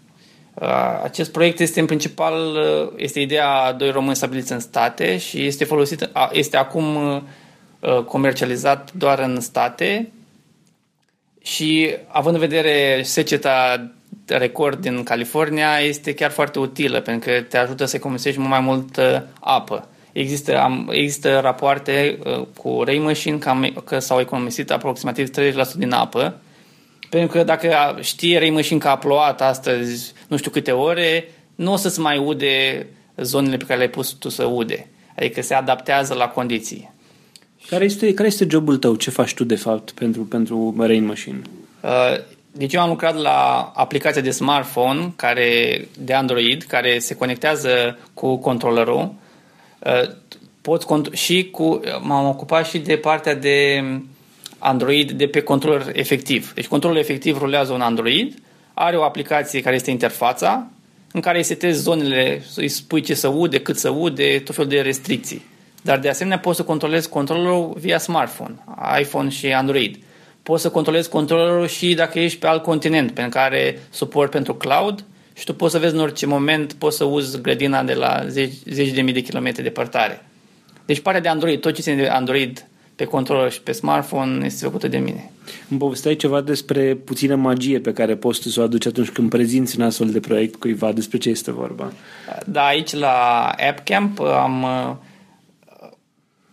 Uh, 0.54 1.00
acest 1.02 1.32
proiect 1.32 1.60
este 1.60 1.80
în 1.80 1.86
principal, 1.86 2.34
uh, 2.34 2.92
este 2.96 3.20
ideea 3.20 3.48
a 3.48 3.72
doi 3.72 3.90
români 3.90 4.16
stabiliți 4.16 4.52
în 4.52 4.60
state 4.60 5.18
și 5.18 5.46
este 5.46 5.64
folosit, 5.64 6.10
este 6.32 6.56
acum 6.56 6.94
uh, 6.94 7.22
comercializat 8.06 8.92
doar 8.92 9.18
în 9.18 9.40
state 9.40 10.12
și 11.42 11.94
având 12.08 12.34
în 12.34 12.40
vedere 12.40 13.02
seceta 13.02 13.86
record 14.26 14.80
din 14.80 15.02
California 15.02 15.78
este 15.78 16.14
chiar 16.14 16.30
foarte 16.30 16.58
utilă 16.58 17.00
pentru 17.00 17.30
că 17.30 17.40
te 17.40 17.58
ajută 17.58 17.84
să 17.84 17.96
economisești 17.96 18.38
mult 18.38 18.50
mai 18.50 18.60
mult 18.60 19.00
apă. 19.40 19.88
Există, 20.12 20.60
am, 20.60 20.88
există 20.92 21.38
rapoarte 21.38 22.18
cu 22.56 22.82
Ray 22.84 22.98
Machine 22.98 23.38
că, 23.38 23.48
am, 23.48 23.82
că 23.84 23.98
s-au 23.98 24.20
economisit 24.20 24.70
aproximativ 24.70 25.30
30% 25.30 25.32
din 25.76 25.92
apă 25.92 26.40
pentru 27.08 27.36
că 27.36 27.44
dacă 27.44 27.98
știe 28.00 28.38
Ray 28.38 28.50
Machine 28.50 28.78
că 28.78 28.88
a 28.88 28.96
plouat 28.96 29.40
astăzi 29.40 30.12
nu 30.28 30.36
știu 30.36 30.50
câte 30.50 30.72
ore, 30.72 31.28
nu 31.54 31.72
o 31.72 31.76
să-ți 31.76 32.00
mai 32.00 32.18
ude 32.18 32.86
zonele 33.16 33.56
pe 33.56 33.64
care 33.64 33.78
le-ai 33.78 33.90
pus 33.90 34.10
tu 34.10 34.28
să 34.28 34.44
ude. 34.44 34.88
Adică 35.16 35.42
se 35.42 35.54
adaptează 35.54 36.14
la 36.14 36.28
condiții. 36.28 36.94
Care 37.68 37.84
este, 37.84 38.14
care 38.14 38.28
este 38.28 38.46
jobul 38.50 38.76
tău? 38.76 38.94
Ce 38.94 39.10
faci 39.10 39.34
tu, 39.34 39.44
de 39.44 39.56
fapt, 39.56 39.90
pentru, 39.90 40.22
pentru 40.22 40.74
Rain 40.78 41.04
Machine? 41.04 41.42
Uh, 41.82 41.90
deci 42.52 42.72
eu 42.72 42.80
am 42.80 42.88
lucrat 42.88 43.16
la 43.20 43.72
aplicația 43.74 44.22
de 44.22 44.30
smartphone 44.30 45.12
care, 45.16 45.88
de 45.98 46.12
Android 46.12 46.62
care 46.62 46.98
se 46.98 47.14
conectează 47.14 47.98
cu 48.14 48.36
controllerul. 48.36 49.14
Uh, 49.78 50.10
poți 50.60 50.86
cont- 50.86 51.12
și 51.12 51.48
cu, 51.50 51.80
m-am 52.00 52.26
ocupat 52.26 52.66
și 52.66 52.78
de 52.78 52.96
partea 52.96 53.34
de 53.34 53.84
Android 54.58 55.10
de 55.10 55.26
pe 55.26 55.40
controller 55.40 55.90
efectiv. 55.92 56.52
Deci 56.54 56.66
controlul 56.66 56.98
efectiv 56.98 57.38
rulează 57.38 57.72
un 57.72 57.80
Android, 57.80 58.34
are 58.74 58.96
o 58.96 59.02
aplicație 59.02 59.60
care 59.60 59.74
este 59.74 59.90
interfața, 59.90 60.66
în 61.12 61.20
care 61.20 61.38
îi 61.38 61.44
setezi 61.44 61.80
zonele, 61.80 62.42
îi 62.56 62.68
spui 62.68 63.00
ce 63.00 63.14
să 63.14 63.28
ude, 63.28 63.60
cât 63.60 63.78
să 63.78 63.88
ude, 63.88 64.40
tot 64.44 64.54
felul 64.54 64.70
de 64.70 64.80
restricții. 64.80 65.42
Dar 65.86 65.98
de 65.98 66.08
asemenea 66.08 66.38
poți 66.38 66.56
să 66.56 66.62
controlezi 66.62 67.08
controllerul 67.08 67.76
via 67.80 67.98
smartphone, 67.98 68.54
iPhone 69.00 69.28
și 69.28 69.52
Android. 69.52 69.98
Poți 70.42 70.62
să 70.62 70.70
controlezi 70.70 71.08
controllerul 71.08 71.66
și 71.66 71.94
dacă 71.94 72.18
ești 72.18 72.38
pe 72.38 72.46
alt 72.46 72.62
continent, 72.62 73.10
pentru 73.10 73.38
care 73.38 73.78
suport 73.90 74.30
pentru 74.30 74.54
cloud 74.54 75.04
și 75.32 75.44
tu 75.44 75.54
poți 75.54 75.72
să 75.72 75.78
vezi 75.78 75.94
în 75.94 76.00
orice 76.00 76.26
moment, 76.26 76.72
poți 76.72 76.96
să 76.96 77.04
uzi 77.04 77.40
grădina 77.40 77.82
de 77.82 77.94
la 77.94 78.24
zeci, 78.28 78.52
zeci 78.64 78.90
de 78.90 79.00
mii 79.00 79.12
de 79.12 79.20
kilometri 79.20 79.62
departare. 79.62 80.26
Deci 80.86 81.00
partea 81.00 81.22
de 81.22 81.28
Android, 81.28 81.60
tot 81.60 81.74
ce 81.74 81.82
ține 81.82 81.96
de 81.96 82.06
Android 82.06 82.66
pe 82.96 83.04
controller 83.04 83.52
și 83.52 83.60
pe 83.60 83.72
smartphone 83.72 84.44
este 84.44 84.64
făcută 84.64 84.88
de 84.88 84.98
mine. 84.98 85.30
Îmi 85.68 85.78
povesteai 85.78 86.16
ceva 86.16 86.40
despre 86.40 86.94
puțină 86.94 87.34
magie 87.34 87.80
pe 87.80 87.92
care 87.92 88.16
poți 88.16 88.52
să 88.52 88.60
o 88.60 88.62
aduci 88.62 88.86
atunci 88.86 89.08
când 89.08 89.30
prezinți 89.30 89.78
un 89.78 89.84
astfel 89.84 90.10
de 90.10 90.20
proiect 90.20 90.54
cuiva, 90.54 90.92
despre 90.92 91.18
ce 91.18 91.28
este 91.28 91.52
vorba? 91.52 91.92
Da, 92.46 92.66
aici 92.66 92.94
la 92.94 93.54
AppCamp 93.68 94.20
am, 94.20 94.66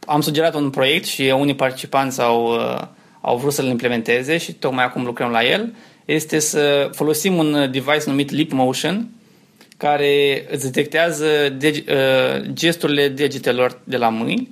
am 0.05 0.22
sugerat 0.22 0.55
un 0.55 0.69
proiect 0.69 1.05
și 1.05 1.33
unii 1.38 1.55
participanți 1.55 2.22
au, 2.22 2.57
au 3.22 3.38
vrut 3.38 3.53
să-l 3.53 3.65
implementeze 3.65 4.38
și 4.38 4.53
tocmai 4.53 4.83
acum 4.83 5.03
lucrăm 5.03 5.31
la 5.31 5.43
el. 5.43 5.74
Este 6.05 6.39
să 6.39 6.89
folosim 6.91 7.38
un 7.38 7.72
device 7.72 8.03
numit 8.05 8.31
Leap 8.31 8.51
Motion, 8.51 9.10
care 9.77 10.45
îți 10.51 10.63
detectează 10.63 11.27
deg- 11.50 11.86
gesturile 12.53 13.07
degetelor 13.07 13.79
de 13.83 13.98
la 13.98 14.10
mâini 14.10 14.50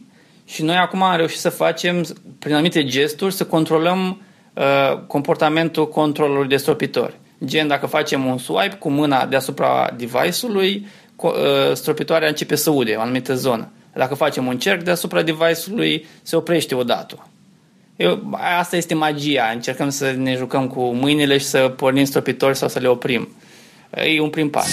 și 0.52 0.64
noi 0.64 0.76
acum 0.76 1.02
am 1.02 1.18
reușit 1.18 1.40
să 1.40 1.50
facem, 1.50 2.06
prin 2.40 2.54
anumite 2.54 2.84
gesturi, 2.84 3.34
să 3.34 3.46
controlăm 3.46 4.22
uh, 4.54 4.98
comportamentul 5.08 5.88
controlului 5.88 6.48
de 6.48 6.58
stropitori. 6.58 7.14
Gen, 7.46 7.68
dacă 7.68 7.86
facem 7.86 8.26
un 8.26 8.38
swipe 8.38 8.76
cu 8.80 8.90
mâna 8.90 9.26
deasupra 9.26 9.94
device-ului, 9.98 10.88
uh, 11.16 11.32
stropitoarea 11.74 12.28
începe 12.28 12.56
să 12.56 12.70
ude 12.70 12.94
o 12.98 13.02
anumită 13.02 13.36
zonă. 13.36 13.72
Dacă 13.94 14.16
facem 14.16 14.46
un 14.46 14.58
cerc 14.58 14.84
deasupra 14.84 15.22
device-ului, 15.22 16.06
se 16.22 16.36
oprește 16.36 16.76
odată. 16.76 17.28
Eu, 17.96 18.40
asta 18.60 18.76
este 18.76 18.94
magia. 18.94 19.52
Încercăm 19.54 19.90
să 19.90 20.14
ne 20.18 20.36
jucăm 20.36 20.68
cu 20.68 20.82
mâinile 20.82 21.38
și 21.38 21.46
să 21.46 21.74
pornim 21.78 22.04
stropitori 22.04 22.58
sau 22.58 22.68
să 22.68 22.80
le 22.80 22.88
oprim. 22.88 23.30
E 23.96 24.22
un 24.22 24.30
prim 24.30 24.50
pas. 24.50 24.70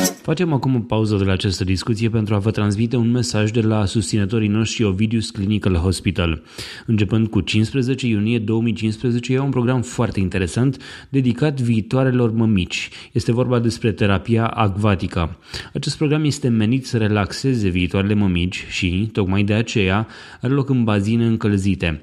Facem 0.00 0.52
acum 0.52 0.74
o 0.74 0.78
pauză 0.78 1.16
de 1.16 1.24
la 1.24 1.32
această 1.32 1.64
discuție 1.64 2.08
pentru 2.08 2.34
a 2.34 2.38
vă 2.38 2.50
transmite 2.50 2.96
un 2.96 3.10
mesaj 3.10 3.50
de 3.50 3.60
la 3.60 3.84
susținătorii 3.84 4.48
noștri 4.48 4.84
Ovidius 4.84 5.30
Clinical 5.30 5.74
Hospital. 5.74 6.42
Începând 6.86 7.28
cu 7.28 7.40
15 7.40 8.06
iunie 8.06 8.38
2015, 8.38 9.32
e 9.32 9.38
un 9.38 9.50
program 9.50 9.82
foarte 9.82 10.20
interesant 10.20 10.82
dedicat 11.08 11.60
viitoarelor 11.60 12.32
mămici. 12.32 12.88
Este 13.12 13.32
vorba 13.32 13.58
despre 13.58 13.92
terapia 13.92 14.46
acvatica. 14.46 15.38
Acest 15.74 15.96
program 15.96 16.24
este 16.24 16.48
menit 16.48 16.86
să 16.86 16.96
relaxeze 16.96 17.68
viitoarele 17.68 18.14
mămici 18.14 18.66
și, 18.68 19.08
tocmai 19.12 19.42
de 19.42 19.54
aceea, 19.54 20.06
are 20.40 20.52
loc 20.52 20.68
în 20.68 20.84
bazine 20.84 21.26
încălzite. 21.26 22.02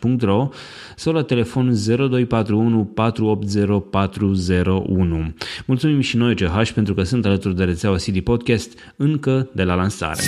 ch.ro 0.00 0.48
sau 0.96 1.12
la 1.12 1.22
telefon 1.22 1.74
0241 1.86 2.84
480 2.84 3.82
401. 3.90 5.32
Mulțumim 5.66 6.00
și 6.00 6.16
noi 6.16 6.34
CH 6.34 6.70
pentru 6.74 6.94
că 6.94 7.02
sunt 7.02 7.24
alături 7.24 7.56
de 7.56 7.64
rețeaua 7.64 7.96
CD 7.96 8.20
Podcast 8.20 8.78
încă 8.96 9.48
de 9.52 9.62
la 9.62 9.74
lansare 9.74 10.22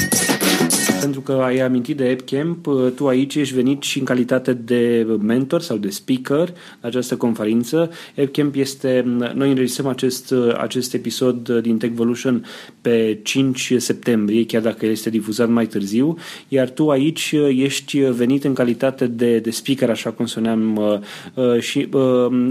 pentru 1.01 1.21
că 1.21 1.33
ai 1.33 1.59
amintit 1.59 1.97
de 1.97 2.19
AppCamp, 2.19 2.69
tu 2.95 3.07
aici 3.07 3.35
ești 3.35 3.55
venit 3.55 3.83
și 3.83 3.99
în 3.99 4.05
calitate 4.05 4.53
de 4.53 5.07
mentor 5.21 5.61
sau 5.61 5.77
de 5.77 5.91
speaker 5.91 6.49
la 6.81 6.89
această 6.89 7.17
conferință. 7.17 7.91
AppCamp 8.19 8.55
este, 8.55 9.03
noi 9.35 9.49
înregistrăm 9.49 9.87
acest, 9.87 10.35
acest 10.59 10.95
episod 10.95 11.49
din 11.49 11.79
Techvolution 11.79 12.45
pe 12.81 13.19
5 13.23 13.75
septembrie, 13.77 14.47
chiar 14.47 14.63
dacă 14.63 14.85
el 14.85 14.91
este 14.91 15.11
difuzat 15.11 15.49
mai 15.49 15.67
târziu, 15.67 16.17
iar 16.49 16.71
tu 16.71 16.91
aici 16.91 17.35
ești 17.49 17.99
venit 17.99 18.45
în 18.45 18.55
calitate 18.55 19.07
de, 19.07 19.39
de 19.39 19.51
speaker, 19.51 19.91
așa 19.91 20.11
cum 20.11 20.27
spuneam, 20.27 20.77
uh, 20.77 20.99
uh, 21.35 21.61
și 21.61 21.89
uh, 21.93 22.51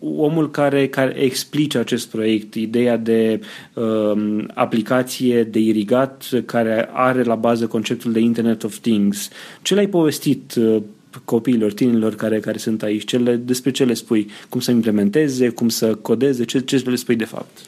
omul 0.00 0.50
care, 0.50 0.88
care 0.88 1.16
explice 1.16 1.78
acest 1.78 2.08
proiect, 2.08 2.54
ideea 2.54 2.96
de 2.96 3.40
uh, 3.74 4.44
aplicație 4.54 5.44
de 5.44 5.58
irigat 5.58 6.24
care 6.46 6.88
are 6.92 7.22
la 7.22 7.34
bază 7.34 7.66
conceptul 7.66 8.12
de 8.12 8.20
Internet 8.20 8.62
of 8.64 8.78
Things. 8.78 9.28
Ce 9.62 9.74
le-ai 9.74 9.86
povestit 9.86 10.54
uh, 10.54 10.82
copiilor, 11.24 11.72
tinerilor 11.72 12.14
care, 12.14 12.40
care 12.40 12.58
sunt 12.58 12.82
aici? 12.82 13.04
Ce 13.04 13.18
le, 13.18 13.36
despre 13.36 13.70
ce 13.70 13.84
le 13.84 13.94
spui? 13.94 14.30
Cum 14.48 14.60
să 14.60 14.70
implementeze? 14.70 15.48
Cum 15.48 15.68
să 15.68 15.94
codeze? 15.94 16.44
Ce, 16.44 16.60
ce 16.60 16.76
le 16.76 16.96
spui 16.96 17.16
de 17.16 17.24
fapt? 17.24 17.58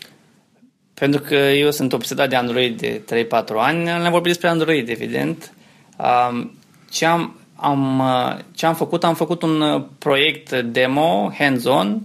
Pentru 0.94 1.20
că 1.20 1.34
eu 1.34 1.70
sunt 1.70 1.92
obsedat 1.92 2.28
de 2.28 2.36
Android 2.36 2.80
de 2.80 3.26
3-4 3.26 3.28
ani, 3.56 3.84
le-am 3.84 4.10
vorbit 4.10 4.32
despre 4.32 4.48
Android, 4.48 4.88
evident. 4.88 5.52
Um, 5.98 6.52
ce 6.90 7.04
am, 7.04 7.36
am, 7.54 7.98
uh, 7.98 8.38
ce 8.54 8.66
am 8.66 8.74
făcut? 8.74 9.04
Am 9.04 9.14
făcut 9.14 9.42
un 9.42 9.60
uh, 9.60 9.82
proiect 9.98 10.62
demo, 10.62 11.30
hands-on, 11.38 12.02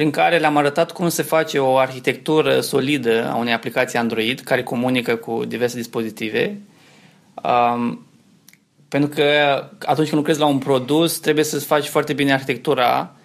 prin 0.00 0.12
care 0.12 0.38
le-am 0.38 0.56
arătat 0.56 0.92
cum 0.92 1.08
se 1.08 1.22
face 1.22 1.58
o 1.58 1.76
arhitectură 1.76 2.60
solidă 2.60 3.30
a 3.32 3.36
unei 3.36 3.52
aplicații 3.52 3.98
Android 3.98 4.40
care 4.40 4.62
comunică 4.62 5.16
cu 5.16 5.44
diverse 5.44 5.76
dispozitive. 5.76 6.60
Um, 7.42 8.06
pentru 8.88 9.08
că 9.08 9.22
atunci 9.78 10.08
când 10.08 10.12
lucrezi 10.12 10.38
la 10.38 10.46
un 10.46 10.58
produs, 10.58 11.18
trebuie 11.18 11.44
să-ți 11.44 11.66
faci 11.66 11.86
foarte 11.86 12.12
bine 12.12 12.32
arhitectura, 12.32 13.16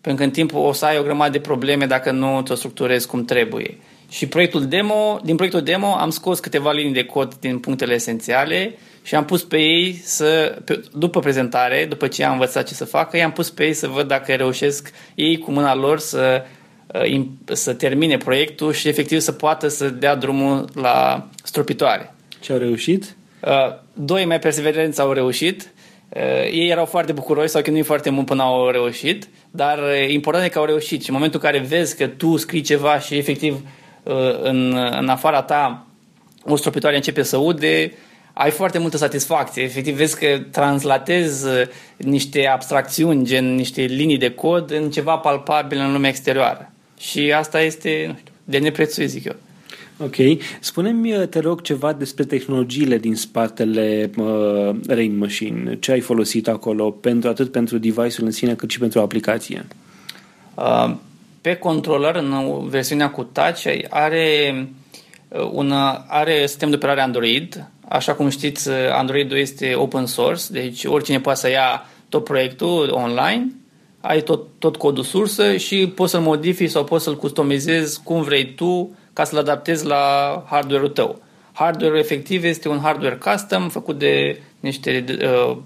pentru 0.00 0.20
că 0.22 0.26
în 0.26 0.30
timp 0.30 0.54
o 0.54 0.72
să 0.72 0.84
ai 0.84 0.98
o 0.98 1.02
grămadă 1.02 1.30
de 1.30 1.40
probleme 1.40 1.86
dacă 1.86 2.10
nu 2.10 2.42
ți-o 2.42 2.54
structurezi 2.54 3.06
cum 3.06 3.24
trebuie. 3.24 3.78
Și 4.08 4.26
proiectul 4.26 4.66
demo, 4.66 5.20
din 5.22 5.34
proiectul 5.34 5.62
demo 5.62 5.94
am 5.94 6.10
scos 6.10 6.38
câteva 6.38 6.72
linii 6.72 6.92
de 6.92 7.04
cod 7.04 7.34
din 7.34 7.58
punctele 7.58 7.94
esențiale 7.94 8.74
și 9.04 9.14
am 9.14 9.24
pus 9.24 9.42
pe 9.42 9.56
ei 9.56 10.00
să, 10.02 10.58
pe, 10.64 10.80
după 10.92 11.20
prezentare, 11.20 11.86
după 11.88 12.06
ce 12.06 12.24
am 12.24 12.32
învățat 12.32 12.66
ce 12.66 12.74
să 12.74 12.84
facă, 12.84 13.16
i-am 13.16 13.32
pus 13.32 13.50
pe 13.50 13.64
ei 13.64 13.72
să 13.72 13.86
văd 13.86 14.08
dacă 14.08 14.32
reușesc 14.32 14.90
ei 15.14 15.38
cu 15.38 15.50
mâna 15.50 15.74
lor 15.74 15.98
să, 15.98 16.44
uh, 16.86 17.26
să 17.52 17.74
termine 17.74 18.16
proiectul 18.16 18.72
și 18.72 18.88
efectiv 18.88 19.18
să 19.20 19.32
poată 19.32 19.68
să 19.68 19.88
dea 19.88 20.14
drumul 20.14 20.68
la 20.74 21.28
stropitoare. 21.42 22.14
Ce 22.40 22.52
au 22.52 22.58
reușit? 22.58 23.16
Uh, 23.40 23.50
doi 23.92 24.24
mai 24.24 24.38
perseverenți 24.38 25.00
au 25.00 25.12
reușit. 25.12 25.72
Uh, 26.08 26.20
ei 26.50 26.68
erau 26.68 26.84
foarte 26.84 27.12
bucuroși, 27.12 27.48
sau 27.48 27.62
chinuit 27.62 27.84
foarte 27.84 28.10
mult 28.10 28.26
până 28.26 28.42
au 28.42 28.70
reușit, 28.70 29.28
dar 29.50 29.78
important 30.08 30.44
e 30.44 30.48
că 30.48 30.58
au 30.58 30.64
reușit 30.64 31.02
și 31.02 31.08
în 31.08 31.14
momentul 31.14 31.40
în 31.42 31.50
care 31.50 31.64
vezi 31.64 31.96
că 31.96 32.06
tu 32.06 32.36
scrii 32.36 32.60
ceva 32.60 32.98
și 32.98 33.16
efectiv 33.16 33.66
în, 34.42 34.76
în 34.98 35.08
afara 35.08 35.42
ta 35.42 35.86
o 36.44 36.56
stropitoare 36.56 36.96
începe 36.96 37.22
să 37.22 37.36
ude, 37.36 37.92
ai 38.34 38.50
foarte 38.50 38.78
multă 38.78 38.96
satisfacție. 38.96 39.62
Efectiv, 39.62 39.96
vezi 39.96 40.18
că 40.18 40.38
translatezi 40.50 41.46
uh, 41.46 41.52
niște 41.96 42.46
abstracțiuni, 42.46 43.24
gen 43.24 43.54
niște 43.54 43.82
linii 43.82 44.18
de 44.18 44.30
cod, 44.30 44.70
în 44.70 44.90
ceva 44.90 45.16
palpabil 45.16 45.78
în 45.78 45.92
lumea 45.92 46.10
exterioară. 46.10 46.72
Și 46.98 47.32
asta 47.32 47.60
este, 47.60 48.04
nu 48.06 48.16
știu, 48.18 48.32
de 48.44 48.58
neprețuit, 48.58 49.08
zic 49.08 49.24
eu. 49.24 49.36
Ok. 49.98 50.14
Spune-mi, 50.60 51.16
uh, 51.16 51.28
te 51.28 51.38
rog, 51.38 51.62
ceva 51.62 51.92
despre 51.92 52.24
tehnologiile 52.24 52.98
din 52.98 53.14
spatele 53.14 54.10
uh, 54.16 54.76
Rain 54.86 55.16
Machine. 55.16 55.76
Ce 55.80 55.92
ai 55.92 56.00
folosit 56.00 56.48
acolo, 56.48 56.90
pentru 56.90 57.28
atât 57.28 57.52
pentru 57.52 57.78
device-ul 57.78 58.26
în 58.26 58.30
sine, 58.30 58.54
cât 58.54 58.70
și 58.70 58.78
pentru 58.78 59.00
aplicație? 59.00 59.66
Uh, 60.54 60.94
pe 61.40 61.54
controller, 61.54 62.14
în 62.14 62.68
versiunea 62.68 63.10
cu 63.10 63.22
touch, 63.22 63.64
are, 63.88 64.68
uh, 65.28 65.50
una, 65.52 66.04
are 66.08 66.46
sistem 66.46 66.68
de 66.68 66.74
operare 66.74 67.00
Android, 67.00 67.68
Așa 67.94 68.14
cum 68.14 68.28
știți, 68.28 68.70
Android-ul 68.70 69.38
este 69.38 69.74
open 69.74 70.06
source, 70.06 70.42
deci 70.50 70.84
oricine 70.84 71.20
poate 71.20 71.38
să 71.38 71.48
ia 71.48 71.86
tot 72.08 72.24
proiectul 72.24 72.90
online, 72.90 73.52
ai 74.00 74.22
tot, 74.22 74.46
tot 74.58 74.76
codul 74.76 75.02
sursă 75.02 75.56
și 75.56 75.88
poți 75.94 76.10
să-l 76.10 76.20
modifici 76.20 76.70
sau 76.70 76.84
poți 76.84 77.04
să-l 77.04 77.16
customizezi 77.16 78.02
cum 78.02 78.22
vrei 78.22 78.54
tu 78.54 78.96
ca 79.12 79.24
să-l 79.24 79.38
adaptezi 79.38 79.86
la 79.86 80.44
hardware-ul 80.48 80.88
tău. 80.88 81.22
Hardware-ul 81.52 81.98
efectiv 81.98 82.44
este 82.44 82.68
un 82.68 82.78
hardware 82.78 83.16
custom 83.16 83.68
făcut 83.68 83.98
de 83.98 84.40
niște 84.60 85.04
uh, 85.08 85.56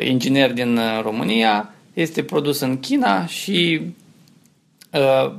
ingineri 0.00 0.54
din 0.54 0.76
uh, 0.76 1.00
România, 1.02 1.74
este 1.94 2.22
produs 2.22 2.60
în 2.60 2.80
China 2.80 3.26
și 3.26 3.80
uh, 4.92 5.32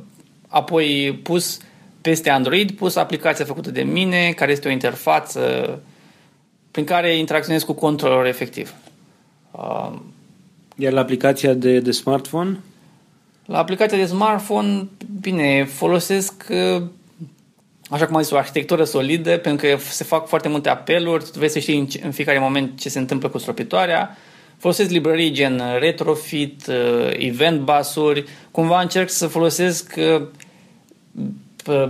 apoi 0.47 1.19
pus 1.23 1.59
peste 2.01 2.29
Android, 2.29 2.71
pus 2.71 2.95
aplicația 2.95 3.45
făcută 3.45 3.71
de 3.71 3.81
mine, 3.81 4.31
care 4.35 4.51
este 4.51 4.67
o 4.67 4.71
interfață 4.71 5.79
prin 6.79 6.95
care 6.97 7.17
interacționezi 7.17 7.65
cu 7.65 7.73
controllerul 7.73 8.25
efectiv. 8.25 8.73
Um, 9.51 10.13
Iar 10.75 10.91
la 10.91 10.99
aplicația 10.99 11.53
de, 11.53 11.79
de 11.79 11.91
smartphone? 11.91 12.59
La 13.45 13.57
aplicația 13.57 13.97
de 13.97 14.05
smartphone, 14.05 14.87
bine, 15.21 15.63
folosesc 15.63 16.45
uh, 16.49 16.81
așa 17.89 18.05
cum 18.05 18.15
am 18.15 18.21
zis, 18.21 18.31
o 18.31 18.37
arhitectură 18.37 18.83
solidă, 18.83 19.37
pentru 19.37 19.67
că 19.67 19.77
se 19.77 20.03
fac 20.03 20.27
foarte 20.27 20.47
multe 20.47 20.69
apeluri, 20.69 21.23
tu 21.23 21.37
vrei 21.37 21.49
să 21.49 21.59
știi 21.59 21.87
în 22.03 22.11
fiecare 22.11 22.39
moment 22.39 22.79
ce 22.79 22.89
se 22.89 22.99
întâmplă 22.99 23.29
cu 23.29 23.37
stropitoarea, 23.37 24.17
folosesc 24.57 24.89
librării 24.89 25.31
gen 25.31 25.61
retrofit, 25.79 26.67
uh, 26.67 27.09
event 27.11 27.59
busuri, 27.59 28.23
cumva 28.51 28.81
încerc 28.81 29.09
să 29.09 29.27
folosesc 29.27 29.95
uh, 29.97 30.25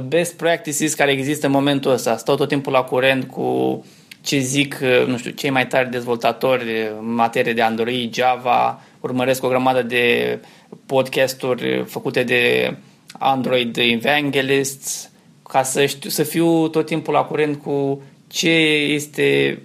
best 0.07 0.33
practices 0.33 0.93
care 0.93 1.11
există 1.11 1.45
în 1.45 1.51
momentul 1.51 1.91
ăsta. 1.91 2.17
Stau 2.17 2.35
tot 2.35 2.47
timpul 2.47 2.71
la 2.71 2.81
curent 2.81 3.27
cu 3.27 3.83
ce 4.29 4.39
zic, 4.39 4.79
uh, 4.81 5.07
nu 5.07 5.17
știu, 5.17 5.31
cei 5.31 5.49
mai 5.49 5.67
tari 5.67 5.91
dezvoltatori 5.91 6.63
în 6.99 7.13
materie 7.13 7.53
de 7.53 7.61
Android, 7.61 8.13
Java, 8.13 8.81
urmăresc 8.99 9.43
o 9.43 9.47
grămadă 9.47 9.81
de 9.81 10.39
podcasturi 10.85 11.83
făcute 11.87 12.23
de 12.23 12.73
Android 13.11 13.77
Evangelists, 13.77 15.09
ca 15.43 15.63
să, 15.63 15.85
știu, 15.85 16.09
să 16.09 16.23
fiu 16.23 16.67
tot 16.67 16.85
timpul 16.85 17.13
la 17.13 17.21
curent 17.21 17.61
cu 17.61 18.01
ce 18.27 18.49
este, 18.93 19.59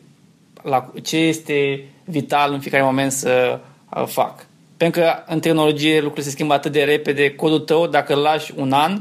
la, 0.63 0.93
ce 1.03 1.17
este 1.17 1.85
vital 2.05 2.53
în 2.53 2.61
fiecare 2.61 2.83
moment 2.83 3.13
să 3.13 3.61
uh, 3.97 4.07
fac. 4.07 4.47
Pentru 4.77 5.01
că 5.01 5.23
în 5.27 5.41
tehnologie 5.41 5.95
lucrurile 5.95 6.25
se 6.25 6.31
schimbă 6.31 6.55
atât 6.55 6.73
de 6.73 6.83
repede, 6.83 7.35
codul 7.35 7.61
tău, 7.61 7.87
dacă 7.87 8.15
îl 8.15 8.21
lași 8.21 8.53
un 8.57 8.73
an, 8.73 9.01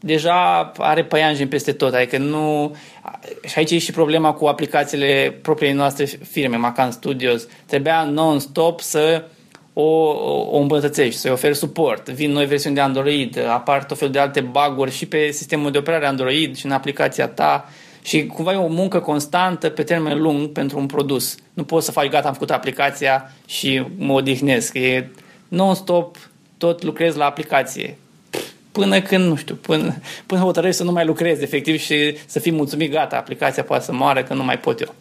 deja 0.00 0.72
are 0.76 1.04
păianjeni 1.04 1.48
peste 1.48 1.72
tot. 1.72 1.94
Adică 1.94 2.18
nu... 2.18 2.76
Și 3.46 3.58
aici 3.58 3.70
e 3.70 3.78
și 3.78 3.92
problema 3.92 4.32
cu 4.32 4.46
aplicațiile 4.46 5.38
propriei 5.42 5.72
noastre 5.72 6.04
firme, 6.04 6.56
Macan 6.56 6.90
Studios. 6.90 7.46
Trebuia 7.66 8.04
non-stop 8.04 8.80
să 8.80 9.24
o, 9.72 9.82
o 10.50 10.58
îmbunătățești, 10.58 11.20
să-i 11.20 11.30
oferi 11.30 11.56
suport. 11.56 12.08
Vin 12.08 12.30
noi 12.30 12.46
versiuni 12.46 12.74
de 12.74 12.80
Android, 12.80 13.38
apar 13.48 13.84
tot 13.84 13.98
felul 13.98 14.12
de 14.12 14.18
alte 14.18 14.40
bug 14.40 14.88
și 14.88 15.06
pe 15.06 15.30
sistemul 15.30 15.70
de 15.70 15.78
operare 15.78 16.06
Android 16.06 16.56
și 16.56 16.66
în 16.66 16.72
aplicația 16.72 17.28
ta 17.28 17.68
și 18.02 18.26
cumva 18.26 18.52
e 18.52 18.56
o 18.56 18.66
muncă 18.66 19.00
constantă 19.00 19.68
pe 19.68 19.82
termen 19.82 20.20
lung 20.20 20.48
pentru 20.48 20.78
un 20.78 20.86
produs. 20.86 21.34
Nu 21.54 21.64
poți 21.64 21.84
să 21.84 21.92
faci, 21.92 22.08
gata, 22.08 22.26
am 22.26 22.32
făcut 22.32 22.50
aplicația 22.50 23.32
și 23.46 23.82
mă 23.96 24.12
odihnesc. 24.12 24.74
E 24.74 25.10
non-stop, 25.48 26.16
tot 26.58 26.82
lucrez 26.82 27.14
la 27.14 27.24
aplicație. 27.24 27.98
Până 28.72 29.00
când, 29.00 29.24
nu 29.24 29.36
știu, 29.36 29.54
până, 29.54 29.94
până 30.26 30.40
hotărăști 30.40 30.76
să 30.76 30.84
nu 30.84 30.92
mai 30.92 31.04
lucrezi 31.04 31.42
efectiv 31.42 31.78
și 31.78 32.16
să 32.26 32.38
fii 32.38 32.52
mulțumit, 32.52 32.90
gata, 32.90 33.16
aplicația 33.16 33.62
poate 33.62 33.84
să 33.84 33.92
moară, 33.92 34.22
că 34.22 34.34
nu 34.34 34.44
mai 34.44 34.58
pot 34.58 34.80
eu. 34.80 34.94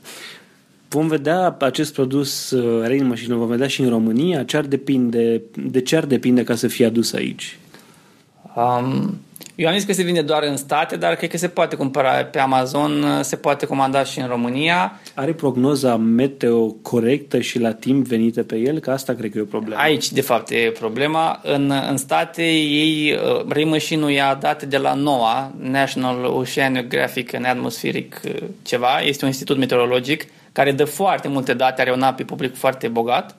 Vom 0.90 1.08
vedea 1.08 1.58
acest 1.60 1.94
produs 1.94 2.52
uh, 2.52 2.88
Rain 2.88 3.08
Machine, 3.08 3.36
vom 3.36 3.48
vedea 3.48 3.68
și 3.68 3.82
în 3.82 3.90
România. 3.90 4.44
Ce 4.44 4.58
ar 4.58 4.66
depinde, 4.66 5.42
de 5.56 5.82
ce 5.82 5.96
ar 5.96 6.06
depinde 6.06 6.44
ca 6.44 6.56
să 6.56 6.68
fie 6.68 6.86
adus 6.86 7.14
aici? 7.14 7.58
Um, 8.56 9.20
eu 9.58 9.68
am 9.68 9.74
zis 9.74 9.84
că 9.84 9.94
se 9.94 10.04
vinde 10.04 10.22
doar 10.22 10.44
în 10.44 10.58
state, 10.58 10.96
dar 10.96 11.16
cred 11.16 11.30
că 11.30 11.38
se 11.38 11.48
poate 11.48 11.76
cumpăra 11.76 12.12
pe 12.12 12.40
Amazon, 12.40 13.06
se 13.22 13.36
poate 13.36 13.66
comanda 13.66 14.04
și 14.04 14.20
în 14.20 14.28
România. 14.28 15.00
Are 15.14 15.34
prognoza 15.34 15.96
meteo 15.96 16.70
corectă 16.70 17.40
și 17.40 17.60
la 17.60 17.74
timp 17.74 18.08
venite 18.08 18.44
pe 18.44 18.56
el? 18.56 18.80
Că 18.80 18.92
asta 18.92 19.14
cred 19.14 19.32
că 19.32 19.38
e 19.38 19.42
o 19.42 19.46
problemă. 19.46 19.82
Aici, 19.82 20.12
de 20.12 20.22
fapt, 20.22 20.50
e 20.50 20.72
problema. 20.80 21.40
În, 21.44 21.74
în 21.90 21.98
state, 21.98 22.44
ei, 22.54 23.14
uh, 23.14 23.46
Ray 23.50 24.14
ia 24.14 24.38
date 24.42 24.66
de 24.66 24.78
la 24.78 24.94
NOAA, 24.94 25.52
National 25.60 26.24
Oceanographic 26.24 27.34
and 27.34 27.46
Atmospheric 27.46 28.22
uh, 28.26 28.32
ceva, 28.62 29.00
este 29.00 29.24
un 29.24 29.30
institut 29.30 29.58
meteorologic 29.58 30.26
care 30.52 30.72
dă 30.72 30.86
foarte 30.86 31.28
multe 31.28 31.54
date, 31.54 31.82
are 31.82 31.92
un 31.92 32.02
API 32.02 32.24
public 32.24 32.56
foarte 32.56 32.88
bogat. 32.88 33.36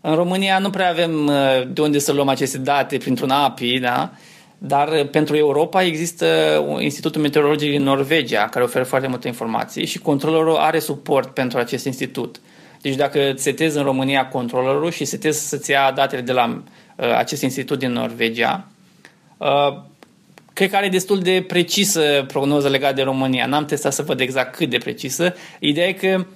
În 0.00 0.14
România 0.14 0.58
nu 0.58 0.70
prea 0.70 0.88
avem 0.88 1.26
uh, 1.26 1.34
de 1.72 1.80
unde 1.80 1.98
să 1.98 2.12
luăm 2.12 2.28
aceste 2.28 2.58
date 2.58 2.96
printr-un 2.96 3.30
API, 3.30 3.78
da? 3.78 4.10
Dar 4.62 4.88
uh, 4.88 5.08
pentru 5.10 5.36
Europa 5.36 5.82
există 5.82 6.26
Institutul 6.78 7.20
Meteorologic 7.20 7.70
din 7.70 7.82
Norvegia, 7.82 8.48
care 8.48 8.64
oferă 8.64 8.84
foarte 8.84 9.08
multe 9.08 9.26
informații 9.26 9.86
și 9.86 9.98
controllerul 9.98 10.56
are 10.56 10.78
suport 10.78 11.28
pentru 11.28 11.58
acest 11.58 11.84
institut. 11.84 12.40
Deci 12.80 12.94
dacă 12.94 13.32
setezi 13.36 13.76
în 13.76 13.82
România 13.82 14.28
controllerul 14.28 14.90
și 14.90 15.04
setezi 15.04 15.48
să-ți 15.48 15.70
ia 15.70 15.92
datele 15.94 16.20
de 16.20 16.32
la 16.32 16.62
uh, 16.96 17.14
acest 17.16 17.42
institut 17.42 17.78
din 17.78 17.92
Norvegia, 17.92 18.66
uh, 19.36 19.78
cred 20.52 20.70
că 20.70 20.76
are 20.76 20.88
destul 20.88 21.18
de 21.18 21.44
precisă 21.48 22.24
prognoză 22.26 22.68
legată 22.68 22.94
de 22.94 23.02
România. 23.02 23.46
N-am 23.46 23.64
testat 23.64 23.92
să 23.92 24.02
văd 24.02 24.20
exact 24.20 24.54
cât 24.54 24.70
de 24.70 24.78
precisă. 24.78 25.34
Ideea 25.58 25.88
e 25.88 25.92
că 25.92 26.26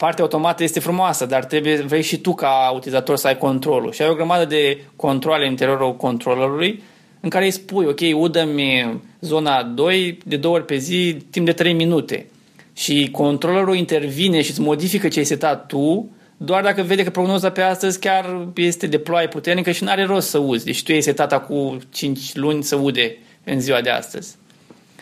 partea 0.00 0.24
automată 0.24 0.62
este 0.62 0.80
frumoasă, 0.80 1.26
dar 1.26 1.44
trebuie, 1.44 1.76
vrei 1.76 2.02
și 2.02 2.16
tu 2.16 2.34
ca 2.34 2.72
utilizator 2.74 3.16
să 3.16 3.26
ai 3.26 3.38
controlul. 3.38 3.92
Și 3.92 4.02
ai 4.02 4.08
o 4.08 4.14
grămadă 4.14 4.44
de 4.44 4.78
controle 4.96 5.44
în 5.44 5.50
interiorul 5.50 5.96
controllerului 5.96 6.82
în 7.20 7.28
care 7.28 7.44
îi 7.44 7.50
spui, 7.50 7.86
ok, 7.86 8.00
udă-mi 8.14 9.00
zona 9.20 9.62
2 9.62 10.18
de 10.24 10.36
două 10.36 10.54
ori 10.54 10.64
pe 10.64 10.76
zi 10.76 11.16
timp 11.30 11.46
de 11.46 11.52
3 11.52 11.72
minute. 11.72 12.26
Și 12.72 13.08
controllerul 13.12 13.76
intervine 13.76 14.42
și 14.42 14.50
îți 14.50 14.60
modifică 14.60 15.08
ce 15.08 15.18
ai 15.18 15.24
setat 15.24 15.66
tu 15.66 16.10
doar 16.36 16.62
dacă 16.62 16.82
vede 16.82 17.04
că 17.04 17.10
prognoza 17.10 17.50
pe 17.50 17.60
astăzi 17.60 17.98
chiar 17.98 18.48
este 18.54 18.86
de 18.86 18.98
ploaie 18.98 19.28
puternică 19.28 19.70
și 19.70 19.84
nu 19.84 19.90
are 19.90 20.04
rost 20.04 20.28
să 20.28 20.38
uzi. 20.38 20.64
Deci 20.64 20.82
tu 20.82 20.92
ai 20.92 21.00
setat 21.00 21.32
acum 21.32 21.80
5 21.90 22.34
luni 22.34 22.62
să 22.62 22.76
ude 22.76 23.16
în 23.44 23.60
ziua 23.60 23.80
de 23.80 23.90
astăzi. 23.90 24.36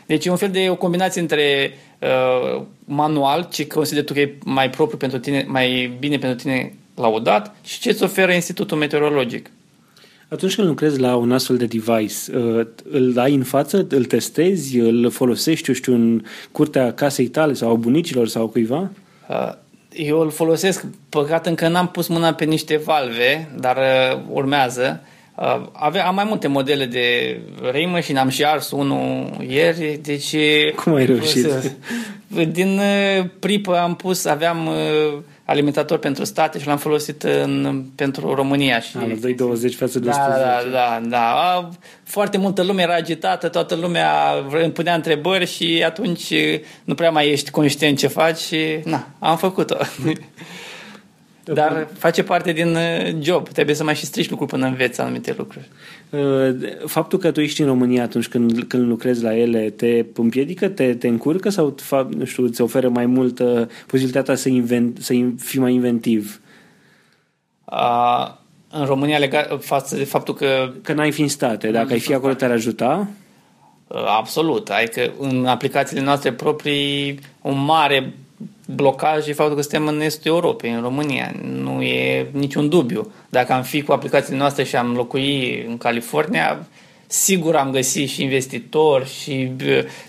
Deci 0.06 0.26
e 0.26 0.30
un 0.30 0.37
fel 0.37 0.50
de 0.50 0.66
o 0.70 0.76
combinație 0.76 1.20
între 1.20 1.72
uh, 1.98 2.62
manual, 2.84 3.48
ce 3.50 3.66
consider 3.66 4.04
tu 4.04 4.12
că 4.12 4.20
e 4.20 4.34
mai 4.44 4.70
propriu 4.70 4.98
pentru 4.98 5.18
tine, 5.18 5.44
mai 5.48 5.96
bine 5.98 6.18
pentru 6.18 6.38
tine 6.38 6.74
laudat 6.94 7.56
și 7.64 7.80
ce 7.80 7.88
îți 7.90 8.02
oferă 8.02 8.32
Institutul 8.32 8.78
Meteorologic. 8.78 9.50
Atunci 10.28 10.54
când 10.54 10.66
lucrezi 10.66 11.00
la 11.00 11.16
un 11.16 11.32
astfel 11.32 11.56
de 11.56 11.66
device, 11.66 12.37
uh, 12.37 12.66
îl 12.90 13.18
ai 13.18 13.34
în 13.34 13.42
față, 13.42 13.87
îl 13.90 14.04
testezi, 14.04 14.78
îl 14.78 15.11
folosești, 15.11 15.68
eu 15.68 15.74
știu, 15.74 15.94
în 15.94 16.22
curtea 16.52 16.92
casei 16.92 17.28
tale 17.28 17.52
sau 17.52 17.70
a 17.70 17.74
bunicilor 17.74 18.28
sau 18.28 18.48
cuiva? 18.48 18.90
Uh, 19.28 19.52
eu 19.92 20.20
îl 20.20 20.30
folosesc, 20.30 20.87
păcat 21.08 21.46
încă 21.46 21.68
n-am 21.68 21.88
pus 21.88 22.08
mâna 22.08 22.34
pe 22.34 22.44
niște 22.44 22.76
valve, 22.76 23.50
dar 23.61 23.76
uh, 23.76 24.20
urmează. 24.30 25.02
Uh, 25.40 25.66
ave, 25.72 25.98
am 25.98 26.14
mai 26.14 26.24
multe 26.24 26.48
modele 26.48 26.85
de 26.85 27.38
Ray 27.70 28.03
și 28.03 28.12
am 28.12 28.29
și 28.29 28.44
ars 28.44 28.70
unul 28.70 29.31
ieri, 29.48 29.98
deci... 30.03 30.37
Cum 30.74 30.94
ai 30.94 31.07
reușit? 31.07 31.46
Din 32.53 32.79
uh, 32.79 33.24
pripă 33.38 33.79
am 33.79 33.96
pus, 33.96 34.24
aveam 34.24 34.66
uh, 34.66 35.18
alimentator 35.44 35.98
pentru 35.98 36.24
state 36.24 36.59
și 36.59 36.66
l-am 36.66 36.77
folosit 36.77 37.22
în, 37.22 37.85
pentru 37.94 38.35
România. 38.35 38.81
Și, 38.81 38.96
am 38.96 39.20
2,20 39.20 39.77
față 39.77 39.98
de 39.98 40.09
da, 40.09 40.27
110. 40.29 40.70
Da, 40.70 40.70
da, 40.70 41.01
da. 41.09 41.68
Foarte 42.03 42.38
multă 42.38 42.62
lume 42.62 42.83
era 42.83 42.94
agitată, 42.94 43.48
toată 43.48 43.74
lumea 43.74 44.11
îmi 44.62 44.72
punea 44.72 44.94
întrebări 44.94 45.46
și 45.46 45.83
atunci 45.87 46.35
nu 46.85 46.94
prea 46.94 47.11
mai 47.11 47.29
ești 47.31 47.51
conștient 47.51 47.98
ce 47.98 48.07
faci 48.07 48.38
și 48.38 48.79
na, 48.85 49.09
am 49.18 49.37
făcut-o. 49.37 49.77
Dar 51.54 51.88
face 51.98 52.22
parte 52.22 52.52
din 52.52 52.74
uh, 52.74 53.16
job. 53.20 53.48
Trebuie 53.48 53.74
să 53.74 53.84
mai 53.84 53.94
și 53.94 54.04
strici 54.04 54.30
lucruri 54.30 54.50
până 54.50 54.66
înveți 54.66 55.00
anumite 55.00 55.34
lucruri. 55.38 55.68
Uh, 56.11 56.56
faptul 56.87 57.18
că 57.18 57.30
tu 57.30 57.40
ești 57.40 57.61
în 57.61 57.66
România 57.66 58.02
atunci 58.02 58.28
când, 58.28 58.62
când 58.62 58.88
lucrezi 58.88 59.22
la 59.22 59.37
ele 59.37 59.70
te 59.70 60.04
împiedică, 60.14 60.68
te, 60.68 60.94
te 60.94 61.08
încurcă 61.08 61.48
sau 61.48 61.74
nu 62.16 62.24
știu, 62.24 62.44
îți 62.44 62.61
oferă 62.61 62.88
mai 62.88 63.06
multă 63.06 63.70
posibilitatea 63.87 64.34
să, 64.34 64.48
invent, 64.48 64.98
să 65.00 65.14
fii 65.38 65.61
mai 65.61 65.74
inventiv? 65.74 66.40
Uh, 67.64 68.37
în 68.70 68.84
România 68.84 69.18
legat 69.18 69.64
față 69.64 69.96
de 69.96 70.04
faptul 70.04 70.34
că... 70.34 70.72
Că 70.82 70.92
n-ai 70.92 71.12
fi 71.12 71.22
în 71.22 71.28
state. 71.28 71.70
Dacă 71.70 71.92
ai 71.92 72.00
fi 72.00 72.14
acolo, 72.14 72.34
te-ar 72.34 72.50
ajuta? 72.50 73.08
Uh, 73.87 74.04
absolut. 74.18 74.70
Adică 74.70 75.12
în 75.18 75.46
aplicațiile 75.46 76.02
noastre 76.02 76.32
proprii 76.32 77.18
un 77.40 77.64
mare 77.64 78.12
blocaj 78.74 79.28
e 79.28 79.33
faptul 79.33 79.57
că 79.57 79.62
suntem 79.62 79.87
în 79.87 80.00
estul 80.00 80.31
Europei, 80.31 80.72
în 80.72 80.81
România. 80.81 81.35
Nu 81.42 81.83
e 81.83 82.31
niciun 82.33 82.68
dubiu. 82.68 83.12
Dacă 83.28 83.52
am 83.52 83.62
fi 83.62 83.83
cu 83.83 83.92
aplicațiile 83.92 84.38
noastre 84.38 84.64
și 84.64 84.76
am 84.76 84.94
locui 84.94 85.64
în 85.68 85.76
California, 85.76 86.66
sigur 87.07 87.57
am 87.57 87.70
găsit 87.70 88.09
și 88.09 88.22
investitori 88.22 89.09
și 89.09 89.52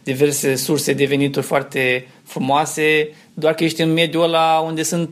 diverse 0.03 0.55
surse 0.55 0.93
de 0.93 1.05
venituri 1.05 1.45
foarte 1.45 2.07
frumoase, 2.23 3.09
doar 3.33 3.53
că 3.53 3.63
ești 3.63 3.81
în 3.81 3.93
mediul 3.93 4.23
ăla 4.23 4.63
unde 4.65 4.83
sunt 4.83 5.09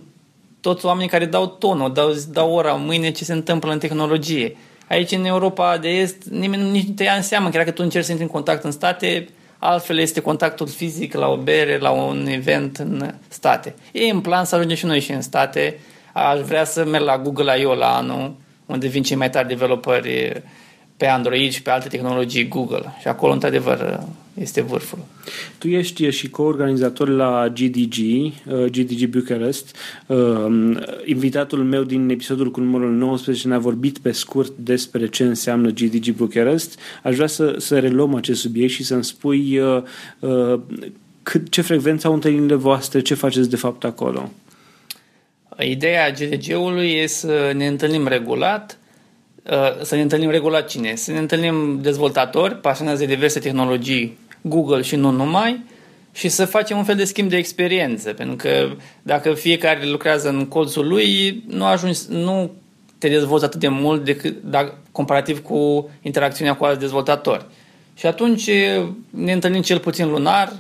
toți 0.62 0.86
oamenii 0.86 1.10
care 1.10 1.26
dau 1.26 1.48
tonul, 1.48 1.94
dau, 1.94 2.14
dau 2.32 2.54
ora 2.54 2.74
mâine 2.74 3.12
ce 3.12 3.24
se 3.24 3.34
întâmplă 3.34 3.72
în 3.72 3.80
tehnologie. 3.80 4.56
Aici, 4.90 5.12
în 5.12 5.26
Europa 5.26 5.78
de 5.78 5.90
Est, 5.90 6.24
nimeni 6.24 6.72
nici 6.72 6.88
nu 6.88 6.94
te 6.94 7.04
ia 7.04 7.14
în 7.14 7.22
seamă. 7.22 7.50
Chiar 7.50 7.64
că 7.64 7.72
tu 7.72 7.84
încerci 7.84 8.06
să 8.06 8.12
intri 8.12 8.26
în 8.28 8.34
contact 8.34 8.64
în 8.64 8.72
state, 8.72 9.28
altfel 9.60 9.98
este 9.98 10.20
contactul 10.20 10.68
fizic 10.68 11.14
la 11.14 11.28
o 11.28 11.38
bere, 11.38 11.78
la 11.78 11.90
un 11.90 12.28
event 12.28 12.78
în 12.78 13.14
state. 13.28 13.76
E 13.92 14.10
în 14.10 14.22
plan 14.22 14.46
să 14.46 14.56
ajungem 14.56 14.78
și 14.78 14.86
noi 14.86 15.00
și 15.00 15.12
în 15.12 15.22
state. 15.22 15.80
Aș 16.14 16.40
vrea 16.40 16.64
să 16.64 16.86
merg 16.86 17.04
la 17.04 17.18
Google 17.18 17.60
I.O. 17.60 17.76
la 17.76 17.96
anul, 17.96 18.36
unde 18.66 18.88
vin 18.88 19.04
cei 19.04 19.16
mai 19.16 19.30
tari 19.30 19.48
developeri 19.48 20.42
pe 20.98 21.06
Android 21.06 21.52
și 21.52 21.62
pe 21.62 21.70
alte 21.70 21.88
tehnologii 21.88 22.48
Google. 22.48 22.96
Și 23.00 23.08
acolo, 23.08 23.34
într-adevăr, 23.34 24.04
este 24.34 24.62
vârful. 24.62 25.00
Tu 25.58 25.68
ești 25.68 26.10
și 26.10 26.30
co-organizator 26.30 27.10
la 27.10 27.48
GDG, 27.54 27.96
uh, 27.98 28.66
GDG 28.66 29.06
Bucharest. 29.06 29.76
Uh, 30.08 30.18
invitatul 31.06 31.64
meu 31.64 31.84
din 31.84 32.10
episodul 32.10 32.52
cu 32.52 32.60
numărul 32.60 32.92
19 32.92 33.48
ne-a 33.48 33.60
vorbit 33.60 33.98
pe 33.98 34.12
scurt 34.12 34.54
despre 34.56 35.08
ce 35.08 35.24
înseamnă 35.24 35.70
GDG 35.70 36.12
Bucharest. 36.12 36.80
Aș 37.04 37.16
vrea 37.16 37.28
să, 37.28 37.56
să 37.58 37.80
reluăm 37.80 38.16
acest 38.16 38.42
subiect 38.42 38.72
și 38.72 38.84
să-mi 38.84 39.04
spui 39.04 39.60
uh, 39.60 40.60
cât, 41.24 41.50
ce 41.50 41.62
frecvență 41.62 42.08
au 42.08 42.14
întâlnirile 42.14 42.56
voastre, 42.56 43.02
ce 43.02 43.14
faceți 43.14 43.50
de 43.50 43.56
fapt 43.56 43.84
acolo. 43.84 44.32
Ideea 45.60 46.12
GDG-ului 46.12 46.92
e 46.92 47.08
să 47.08 47.52
ne 47.56 47.68
întâlnim 47.68 48.08
regulat, 48.08 48.78
să 49.82 49.96
ne 49.96 50.02
întâlnim 50.02 50.30
regulat 50.30 50.68
cine? 50.68 50.96
Să 50.96 51.12
ne 51.12 51.18
întâlnim 51.18 51.82
dezvoltatori, 51.82 52.56
pasionați 52.56 53.00
de 53.00 53.06
diverse 53.06 53.40
tehnologii 53.40 54.18
Google 54.42 54.82
și 54.82 54.96
nu 54.96 55.10
numai, 55.10 55.64
și 56.14 56.30
să 56.30 56.46
facem 56.46 56.78
un 56.78 56.84
fel 56.84 56.96
de 56.96 57.04
schimb 57.04 57.30
de 57.30 57.38
experiență, 57.38 58.14
pentru 58.14 58.36
că 58.36 58.70
dacă 59.02 59.34
fiecare 59.34 59.90
lucrează 59.90 60.30
în 60.30 60.46
colțul 60.46 60.88
lui, 60.88 61.44
nu 61.48 61.66
ajungi, 61.66 62.00
nu 62.10 62.52
te 62.98 63.10
dezvolți 63.10 63.46
atât 63.46 63.60
de 63.60 63.68
mult 63.68 64.06
decât 64.06 64.42
dacă, 64.44 64.78
comparativ 64.92 65.42
cu 65.42 65.90
interacțiunea 66.02 66.56
cu 66.56 66.66
alți 66.66 66.80
dezvoltatori. 66.80 67.46
Și 67.96 68.06
atunci 68.06 68.50
ne 69.10 69.32
întâlnim 69.32 69.62
cel 69.62 69.80
puțin 69.80 70.10
lunar 70.10 70.54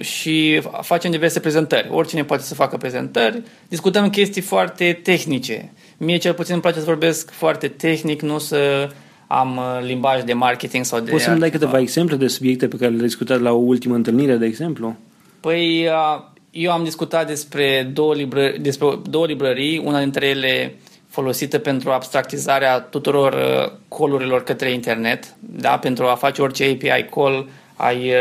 și 0.00 0.60
facem 0.80 1.10
diverse 1.10 1.40
prezentări. 1.40 1.88
Oricine 1.90 2.24
poate 2.24 2.42
să 2.42 2.54
facă 2.54 2.76
prezentări, 2.76 3.42
discutăm 3.68 4.10
chestii 4.10 4.42
foarte 4.42 5.00
tehnice. 5.02 5.72
Mie 6.00 6.16
cel 6.16 6.34
puțin 6.34 6.52
îmi 6.52 6.62
place 6.62 6.78
să 6.78 6.84
vorbesc 6.84 7.30
foarte 7.30 7.68
tehnic, 7.68 8.22
nu 8.22 8.38
să 8.38 8.88
am 9.26 9.56
uh, 9.56 9.78
limbaj 9.82 10.22
de 10.22 10.32
marketing 10.32 10.84
sau 10.84 11.00
de... 11.00 11.10
Poți 11.10 11.24
să-mi 11.24 11.38
dai 11.38 11.50
câteva 11.50 11.78
exemple 11.78 12.16
de 12.16 12.26
subiecte 12.26 12.68
pe 12.68 12.76
care 12.76 12.90
le-ai 12.90 13.02
discutat 13.02 13.40
la 13.40 13.52
o 13.52 13.56
ultimă 13.56 13.94
întâlnire, 13.94 14.36
de 14.36 14.46
exemplu? 14.46 14.96
Păi, 15.40 15.86
uh, 15.86 16.24
eu 16.50 16.72
am 16.72 16.84
discutat 16.84 17.26
despre 17.26 17.90
două, 17.92 18.14
librări, 18.14 18.60
despre 18.60 18.98
două 19.10 19.26
librării, 19.26 19.78
una 19.78 19.98
dintre 19.98 20.26
ele 20.26 20.74
folosită 21.08 21.58
pentru 21.58 21.90
abstractizarea 21.90 22.80
tuturor 22.80 23.32
uh, 23.32 23.72
colurilor 23.88 24.44
către 24.44 24.70
internet, 24.72 25.34
da? 25.40 25.78
pentru 25.78 26.04
a 26.04 26.14
face 26.14 26.42
orice 26.42 26.64
API 26.64 27.08
call, 27.14 27.48
ai 27.76 28.12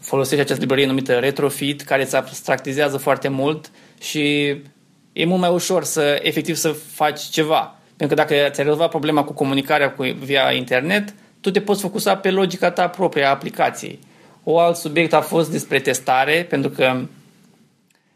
folosești 0.00 0.40
această 0.40 0.60
librărie 0.60 0.86
numită 0.86 1.12
Retrofit, 1.12 1.82
care 1.82 2.02
îți 2.02 2.16
abstractizează 2.16 2.96
foarte 2.96 3.28
mult 3.28 3.70
și 4.00 4.56
e 5.16 5.24
mult 5.24 5.40
mai 5.40 5.50
ușor 5.50 5.84
să 5.84 6.20
efectiv 6.22 6.54
să 6.54 6.68
faci 6.92 7.20
ceva. 7.20 7.74
Pentru 7.96 8.16
că 8.16 8.22
dacă 8.22 8.34
ți-ai 8.34 8.64
rezolvat 8.64 8.88
problema 8.88 9.24
cu 9.24 9.32
comunicarea 9.32 9.92
cu, 9.92 10.02
via 10.02 10.52
internet, 10.52 11.14
tu 11.40 11.50
te 11.50 11.60
poți 11.60 11.80
focusa 11.80 12.16
pe 12.16 12.30
logica 12.30 12.70
ta 12.70 12.88
proprie 12.88 13.24
a 13.24 13.30
aplicației. 13.30 13.98
O 14.44 14.58
alt 14.58 14.76
subiect 14.76 15.12
a 15.12 15.20
fost 15.20 15.50
despre 15.50 15.80
testare, 15.80 16.46
pentru 16.48 16.70
că 16.70 17.00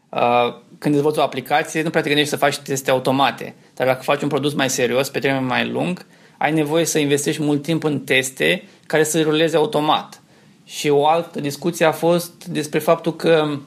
uh, 0.09 0.53
când 0.77 0.93
dezvolți 0.93 1.19
o 1.19 1.21
aplicație, 1.21 1.81
nu 1.81 1.89
prea 1.89 2.01
te 2.01 2.07
gândești 2.07 2.31
să 2.31 2.37
faci 2.37 2.57
teste 2.57 2.91
automate. 2.91 3.55
Dar 3.73 3.87
dacă 3.87 4.01
faci 4.01 4.21
un 4.21 4.29
produs 4.29 4.53
mai 4.53 4.69
serios, 4.69 5.09
pe 5.09 5.19
termen 5.19 5.45
mai 5.45 5.69
lung, 5.69 6.05
ai 6.37 6.53
nevoie 6.53 6.85
să 6.85 6.99
investești 6.99 7.41
mult 7.41 7.61
timp 7.61 7.83
în 7.83 7.99
teste 7.99 8.63
care 8.85 9.03
să 9.03 9.21
ruleze 9.21 9.55
automat. 9.55 10.21
Și 10.65 10.89
o 10.89 11.07
altă 11.07 11.39
discuție 11.39 11.85
a 11.85 11.91
fost 11.91 12.45
despre 12.45 12.79
faptul 12.79 13.15
că 13.15 13.57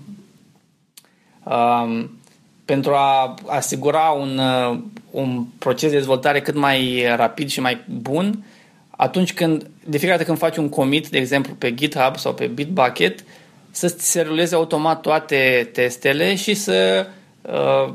um, 1.44 2.10
pentru 2.64 2.92
a 2.94 3.34
asigura 3.46 4.08
un, 4.08 4.38
uh, 4.38 4.78
un 5.10 5.44
proces 5.58 5.90
de 5.90 5.96
dezvoltare 5.96 6.40
cât 6.40 6.54
mai 6.54 7.04
rapid 7.16 7.48
și 7.48 7.60
mai 7.60 7.80
bun, 8.00 8.44
atunci 8.96 9.34
când, 9.34 9.66
de 9.84 9.96
fiecare 9.98 10.12
dată 10.12 10.24
când 10.24 10.38
faci 10.38 10.56
un 10.56 10.68
commit, 10.68 11.08
de 11.08 11.18
exemplu 11.18 11.54
pe 11.54 11.74
GitHub 11.74 12.16
sau 12.16 12.34
pe 12.34 12.46
Bitbucket, 12.46 13.24
să 13.70 13.94
se 13.98 14.20
ruleze 14.20 14.54
automat 14.54 15.00
toate 15.00 15.70
testele 15.72 16.34
și 16.34 16.54
să 16.54 17.06
uh, 17.42 17.92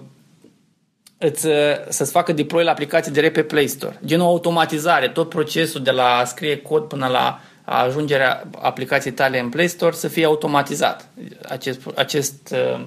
îți, 1.18 1.48
uh, 1.48 1.54
să-ți 1.90 2.12
facă 2.12 2.32
deploy 2.34 2.64
la 2.64 2.72
aplicații 2.72 3.12
direct 3.12 3.34
pe 3.34 3.44
Play 3.44 3.68
Store. 3.68 4.00
Gen 4.06 4.22
o 4.22 4.26
automatizare, 4.26 5.08
tot 5.08 5.30
procesul 5.30 5.84
de 5.84 5.92
la 5.92 6.18
a 6.18 6.24
scrie 6.24 6.58
cod 6.58 6.84
până 6.84 7.08
la 7.08 7.40
ajungerea 7.64 8.44
aplicației 8.62 9.14
tale 9.14 9.40
în 9.40 9.50
Play 9.50 9.68
Store 9.68 9.96
să 9.96 10.08
fie 10.08 10.26
automatizat. 10.26 11.08
Acest, 11.50 11.80
acest 11.96 12.56
uh, 12.76 12.86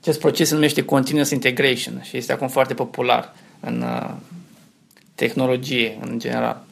acest 0.00 0.20
proces 0.20 0.48
se 0.48 0.54
numește 0.54 0.84
Continuous 0.84 1.30
Integration 1.30 2.02
și 2.02 2.16
este 2.16 2.32
acum 2.32 2.48
foarte 2.48 2.74
popular 2.74 3.34
în 3.60 3.82
uh, 3.82 4.10
tehnologie 5.14 5.98
în 6.04 6.18
general. 6.18 6.64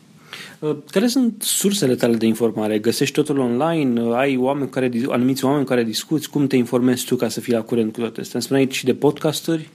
Uh, 0.58 0.76
care 0.90 1.06
sunt 1.06 1.42
sursele 1.42 1.94
tale 1.94 2.16
de 2.16 2.26
informare? 2.26 2.78
Găsești 2.78 3.14
totul 3.14 3.38
online? 3.38 4.00
Uh, 4.00 4.16
ai 4.16 4.36
oameni 4.36 4.70
care, 4.70 4.90
anumiți 5.08 5.44
oameni 5.44 5.66
care 5.66 5.84
discuți? 5.84 6.30
Cum 6.30 6.46
te 6.46 6.56
informezi 6.56 7.04
tu 7.04 7.16
ca 7.16 7.28
să 7.28 7.40
fii 7.40 7.52
la 7.52 7.60
curent 7.60 7.92
cu 7.92 8.00
toate 8.00 8.20
astea? 8.20 8.40
Spuneai 8.40 8.68
și 8.70 8.84
de 8.84 8.94
podcasturi? 8.94 9.68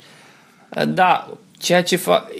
Da, 0.87 1.37
ceea 1.57 1.83
ce 1.83 1.95
fac... 1.95 2.31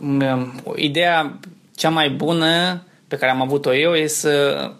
Um, 0.00 0.62
ideea 0.76 1.38
cea 1.74 1.88
mai 1.88 2.10
bună 2.10 2.82
pe 3.08 3.16
care 3.16 3.32
am 3.32 3.42
avut-o 3.42 3.74
eu 3.74 3.92
e 3.92 4.06
să 4.06 4.70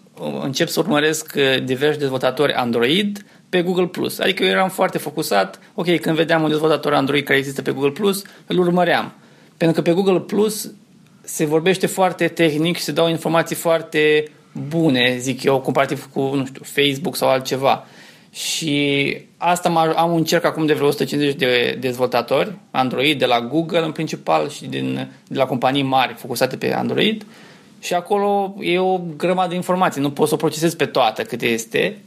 încep 0.41 0.67
să 0.67 0.79
urmăresc 0.79 1.35
diversi 1.63 1.99
dezvoltatori 1.99 2.53
Android 2.53 3.25
pe 3.55 3.61
Google+. 3.61 3.87
Plus. 3.87 4.19
Adică 4.19 4.43
eu 4.43 4.49
eram 4.49 4.69
foarte 4.69 4.97
focusat, 4.97 5.59
ok, 5.73 5.99
când 5.99 6.15
vedeam 6.15 6.43
un 6.43 6.49
dezvoltator 6.49 6.93
Android 6.93 7.23
care 7.23 7.37
există 7.37 7.61
pe 7.61 7.71
Google+, 7.71 7.91
Plus, 7.91 8.23
îl 8.47 8.59
urmăream. 8.59 9.13
Pentru 9.57 9.81
că 9.81 9.89
pe 9.89 9.95
Google+, 9.95 10.19
Plus 10.19 10.71
se 11.21 11.45
vorbește 11.45 11.87
foarte 11.87 12.27
tehnic 12.27 12.77
și 12.77 12.83
se 12.83 12.91
dau 12.91 13.09
informații 13.09 13.55
foarte 13.55 14.31
bune, 14.51 15.17
zic 15.19 15.43
eu, 15.43 15.59
comparativ 15.59 16.09
cu, 16.13 16.19
nu 16.19 16.45
știu, 16.45 16.61
Facebook 16.63 17.15
sau 17.15 17.29
altceva. 17.29 17.85
Și 18.31 19.17
asta 19.37 19.93
am 19.95 20.13
un 20.13 20.23
cerc 20.23 20.45
acum 20.45 20.65
de 20.65 20.73
vreo 20.73 20.87
150 20.87 21.35
de 21.35 21.77
dezvoltatori 21.79 22.51
Android 22.71 23.19
de 23.19 23.25
la 23.25 23.41
Google 23.41 23.79
în 23.79 23.91
principal 23.91 24.49
și 24.49 24.65
din, 24.65 25.11
de 25.27 25.37
la 25.37 25.45
companii 25.45 25.83
mari 25.83 26.13
focusate 26.13 26.57
pe 26.57 26.73
Android 26.73 27.25
și 27.79 27.93
acolo 27.93 28.55
e 28.59 28.79
o 28.79 28.99
grămadă 29.17 29.49
de 29.49 29.55
informații. 29.55 30.01
Nu 30.01 30.11
poți 30.11 30.29
să 30.29 30.35
o 30.35 30.37
procesezi 30.37 30.75
pe 30.75 30.85
toată 30.85 31.21
cât 31.21 31.41
este, 31.41 31.97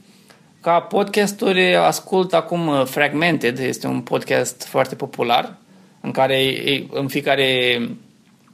ca 0.60 0.80
podcasturi 0.80 1.76
ascult 1.76 2.32
acum 2.32 2.66
uh, 2.66 2.84
Fragmented, 2.84 3.58
este 3.58 3.86
un 3.86 4.00
podcast 4.00 4.66
foarte 4.66 4.94
popular 4.94 5.56
în 6.00 6.10
care 6.10 6.54
în 6.90 7.08
fiecare 7.08 7.80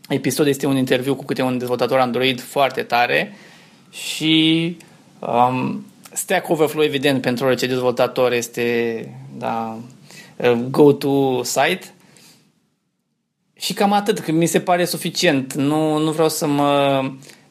episod 0.09 0.47
este 0.47 0.67
un 0.67 0.77
interviu 0.77 1.14
cu 1.14 1.25
câte 1.25 1.43
un 1.43 1.59
dezvoltator 1.59 1.99
Android 1.99 2.40
foarte 2.40 2.83
tare 2.83 3.35
și 3.90 4.77
um, 5.19 5.85
Stack 6.12 6.49
Overflow 6.49 6.85
evident 6.85 7.21
pentru 7.21 7.47
orice 7.47 7.67
dezvoltator 7.67 8.33
este 8.33 9.09
da, 9.38 9.79
uh, 10.37 10.53
go-to 10.71 11.43
site 11.43 11.95
și 13.57 13.73
cam 13.73 13.93
atât, 13.93 14.19
că 14.19 14.33
mi 14.33 14.47
se 14.47 14.61
pare 14.61 14.85
suficient. 14.85 15.55
Nu, 15.55 15.99
nu 15.99 16.11
vreau 16.11 16.29
să 16.29 16.47
mă 16.47 17.01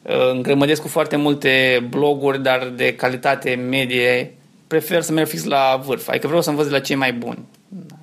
uh, 0.02 0.30
îngrămădesc 0.32 0.82
cu 0.82 0.88
foarte 0.88 1.16
multe 1.16 1.86
bloguri, 1.90 2.42
dar 2.42 2.72
de 2.76 2.94
calitate 2.94 3.54
medie 3.54 4.34
prefer 4.78 5.02
să 5.02 5.12
merg 5.12 5.28
fix 5.28 5.44
la 5.44 5.82
vârf. 5.86 6.08
Adică 6.08 6.26
vreau 6.26 6.42
să 6.42 6.50
învăț 6.50 6.66
de 6.66 6.72
la 6.72 6.78
cei 6.78 6.96
mai 6.96 7.12
buni. 7.12 7.38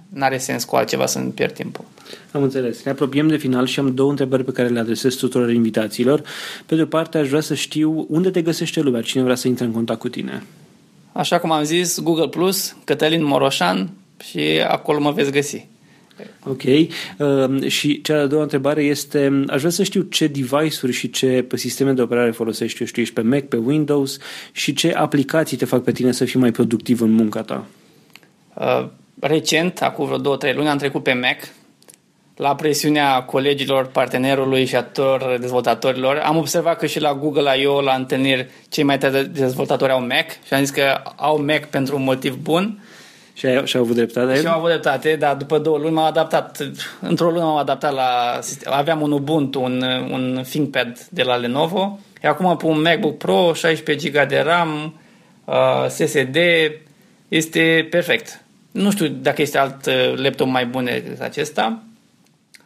N-are 0.10 0.38
sens 0.38 0.64
cu 0.64 0.76
altceva 0.76 1.06
să-mi 1.06 1.32
pierd 1.32 1.54
timpul. 1.54 1.86
Am 2.32 2.44
înțeles. 2.44 2.84
Ne 2.84 2.92
apropiem 2.92 3.28
de 3.28 3.38
final 3.38 3.66
și 3.66 3.80
am 3.80 3.94
două 3.94 4.10
întrebări 4.10 4.44
pe 4.44 4.52
care 4.52 4.68
le 4.68 4.80
adresez 4.80 5.16
tuturor 5.16 5.52
invitațiilor. 5.52 6.22
Pe 6.66 6.76
de 6.76 6.82
o 6.82 6.86
parte, 6.86 7.18
aș 7.18 7.28
vrea 7.28 7.42
să 7.42 7.54
știu 7.54 8.06
unde 8.10 8.30
te 8.30 8.42
găsește 8.42 8.82
lumea, 8.82 9.02
cine 9.02 9.24
vrea 9.24 9.36
să 9.36 9.48
intre 9.48 9.66
în 9.66 9.72
contact 9.72 10.00
cu 10.00 10.10
tine. 10.10 10.44
Așa 11.12 11.40
cum 11.40 11.52
am 11.52 11.64
zis, 11.64 12.00
Google+, 12.00 12.28
Plus, 12.28 12.76
Cătălin 12.84 13.24
Moroșan 13.24 13.90
și 14.24 14.40
acolo 14.68 15.00
mă 15.00 15.12
veți 15.12 15.32
găsi. 15.32 15.68
Ok. 16.45 16.63
Uh, 16.63 17.67
și 17.67 18.01
cea 18.01 18.15
de-a 18.15 18.25
doua 18.25 18.41
întrebare 18.41 18.84
este, 18.84 19.43
aș 19.47 19.60
vrea 19.60 19.71
să 19.71 19.84
știu 19.84 20.01
ce 20.01 20.27
device-uri 20.27 20.91
și 20.91 21.10
ce 21.10 21.47
sisteme 21.54 21.91
de 21.91 22.01
operare 22.01 22.32
folosești. 22.32 22.82
Eu 22.82 22.88
știu, 22.88 23.01
ești 23.01 23.13
pe 23.13 23.21
Mac, 23.21 23.43
pe 23.43 23.58
Windows 23.58 24.17
și 24.51 24.73
ce 24.73 24.93
aplicații 24.93 25.58
te 25.58 25.65
fac 25.65 25.84
pe 25.84 25.91
tine 25.91 26.12
să 26.12 26.25
fii 26.25 26.39
mai 26.39 26.51
productiv 26.51 27.01
în 27.01 27.12
munca 27.12 27.41
ta? 27.41 27.65
Uh, 28.54 28.88
recent, 29.19 29.82
acum 29.82 30.06
vreo 30.06 30.17
două, 30.17 30.38
trei 30.38 30.54
luni, 30.54 30.67
am 30.67 30.77
trecut 30.77 31.04
pe 31.04 31.13
Mac 31.13 31.38
la 32.36 32.56
presiunea 32.56 33.23
colegilor, 33.23 33.86
partenerului 33.86 34.65
și 34.65 34.75
a 34.75 34.84
tuturor 34.84 35.38
dezvoltatorilor. 35.39 36.17
Am 36.17 36.38
observat 36.38 36.77
că 36.77 36.86
și 36.86 36.99
la 36.99 37.13
Google 37.13 37.60
I.O. 37.62 37.82
la 37.82 37.93
întâlniri 37.93 38.49
cei 38.69 38.84
mai 38.84 38.97
tari 38.97 39.30
dezvoltatori 39.30 39.91
au 39.91 39.99
Mac 39.99 40.25
și 40.45 40.54
am 40.54 40.60
zis 40.60 40.69
că 40.69 41.01
au 41.15 41.43
Mac 41.43 41.65
pentru 41.65 41.95
un 41.95 42.04
motiv 42.04 42.36
bun 42.36 42.80
și 43.34 43.46
ai, 43.46 43.65
și 43.65 43.78
au 43.78 43.84
avut 43.84 43.96
dreptate? 43.96 44.39
Și 44.39 44.48
au 44.48 44.58
avut 44.58 44.70
dreptate, 44.70 45.15
dar 45.15 45.36
după 45.36 45.60
două 45.60 45.78
luni 45.78 45.94
m-am 45.94 46.06
adaptat. 46.06 46.67
Într-o 47.00 47.30
lună 47.30 47.44
m-am 47.44 47.58
adaptat 47.58 47.94
la 47.94 48.39
sistem. 48.41 48.74
Aveam 48.74 49.02
un 49.02 49.12
Ubuntu, 49.12 49.62
un, 49.62 49.82
un 50.12 50.44
ThinkPad 50.50 51.08
de 51.10 51.24
la 51.24 51.36
Lenovo. 51.36 52.00
E 52.22 52.28
acum 52.28 52.58
pe 52.58 52.65
un 52.65 52.82
MacBook 52.82 53.17
Pro, 53.17 53.54
16 53.54 54.10
GB 54.10 54.28
de 54.28 54.39
RAM, 54.39 55.00
uh, 55.46 55.86
SSD. 55.89 56.38
Este 57.28 57.88
perfect. 57.89 58.44
Nu 58.72 58.91
știu 58.91 59.08
dacă 59.08 59.41
este 59.41 59.58
alt 59.58 59.86
uh, 59.86 60.13
laptop 60.15 60.48
mai 60.48 60.65
bun 60.65 60.84
decât 60.84 61.22
acesta, 61.22 61.84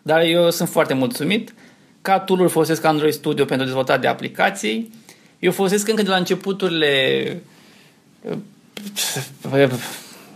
dar 0.01 0.21
eu 0.21 0.49
sunt 0.49 0.69
foarte 0.69 0.93
mulțumit. 0.93 1.53
Ca 2.01 2.19
tool 2.19 2.49
folosesc 2.49 2.83
Android 2.83 3.13
Studio 3.13 3.45
pentru 3.45 3.65
dezvoltare 3.65 4.01
de 4.01 4.07
aplicații 4.07 4.93
Eu 5.39 5.51
folosesc 5.51 5.87
încă 5.87 6.01
de 6.01 6.09
la 6.09 6.15
începuturile 6.15 7.41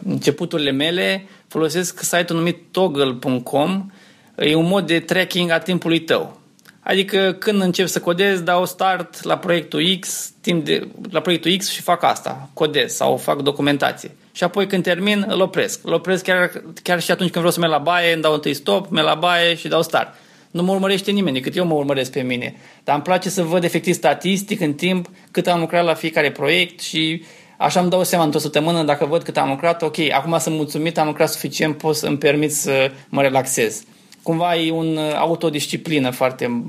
începuturile 0.05 0.71
mele, 0.71 1.27
folosesc 1.47 2.03
site-ul 2.03 2.39
numit 2.39 2.57
toggle.com, 2.71 3.91
e 4.37 4.55
un 4.55 4.67
mod 4.67 4.87
de 4.87 4.99
tracking 4.99 5.51
a 5.51 5.59
timpului 5.59 5.99
tău. 5.99 6.39
Adică 6.79 7.35
când 7.39 7.61
încep 7.61 7.87
să 7.87 7.99
codez, 7.99 8.41
dau 8.41 8.65
start 8.65 9.23
la 9.23 9.37
proiectul 9.37 9.97
X, 9.99 10.31
timp 10.41 10.65
de, 10.65 10.87
la 11.11 11.19
proiectul 11.19 11.57
X 11.57 11.69
și 11.69 11.81
fac 11.81 12.03
asta, 12.03 12.49
codez 12.53 12.93
sau 12.93 13.17
fac 13.17 13.41
documentație. 13.41 14.11
Și 14.31 14.43
apoi 14.43 14.67
când 14.67 14.83
termin, 14.83 15.25
îl 15.27 15.41
opresc. 15.41 15.79
Îl 15.83 15.93
opresc 15.93 16.23
chiar, 16.23 16.51
chiar 16.83 17.01
și 17.01 17.11
atunci 17.11 17.31
când 17.31 17.45
vreau 17.45 17.51
să 17.51 17.59
merg 17.59 17.71
la 17.71 17.77
baie, 17.77 18.13
îmi 18.13 18.21
dau 18.21 18.33
întâi 18.33 18.53
stop, 18.53 18.89
merg 18.89 19.05
la 19.05 19.15
baie 19.15 19.55
și 19.55 19.67
dau 19.67 19.81
start. 19.81 20.15
Nu 20.51 20.63
mă 20.63 20.71
urmărește 20.71 21.11
nimeni, 21.11 21.35
decât 21.35 21.55
eu 21.55 21.65
mă 21.65 21.73
urmăresc 21.73 22.11
pe 22.11 22.21
mine. 22.21 22.55
Dar 22.83 22.95
îmi 22.95 23.03
place 23.03 23.29
să 23.29 23.43
văd 23.43 23.63
efectiv 23.63 23.93
statistic 23.93 24.61
în 24.61 24.73
timp 24.73 25.09
cât 25.31 25.47
am 25.47 25.59
lucrat 25.59 25.83
la 25.83 25.93
fiecare 25.93 26.31
proiect 26.31 26.79
și 26.79 27.23
așa 27.61 27.79
îmi 27.79 27.89
dau 27.89 28.03
seama 28.03 28.23
într-o 28.23 28.39
săptămână 28.39 28.83
dacă 28.83 29.05
văd 29.05 29.23
cât 29.23 29.37
am 29.37 29.49
lucrat, 29.49 29.81
ok, 29.81 29.97
acum 30.11 30.37
sunt 30.37 30.55
mulțumit, 30.55 30.97
am 30.97 31.07
lucrat 31.07 31.29
suficient, 31.29 31.77
pot 31.77 31.95
să 31.95 32.07
îmi 32.07 32.17
permit 32.17 32.53
să 32.53 32.91
mă 33.09 33.21
relaxez. 33.21 33.83
Cumva 34.23 34.55
e 34.55 34.71
un 34.71 34.97
autodisciplină 35.17 36.09
foarte, 36.09 36.63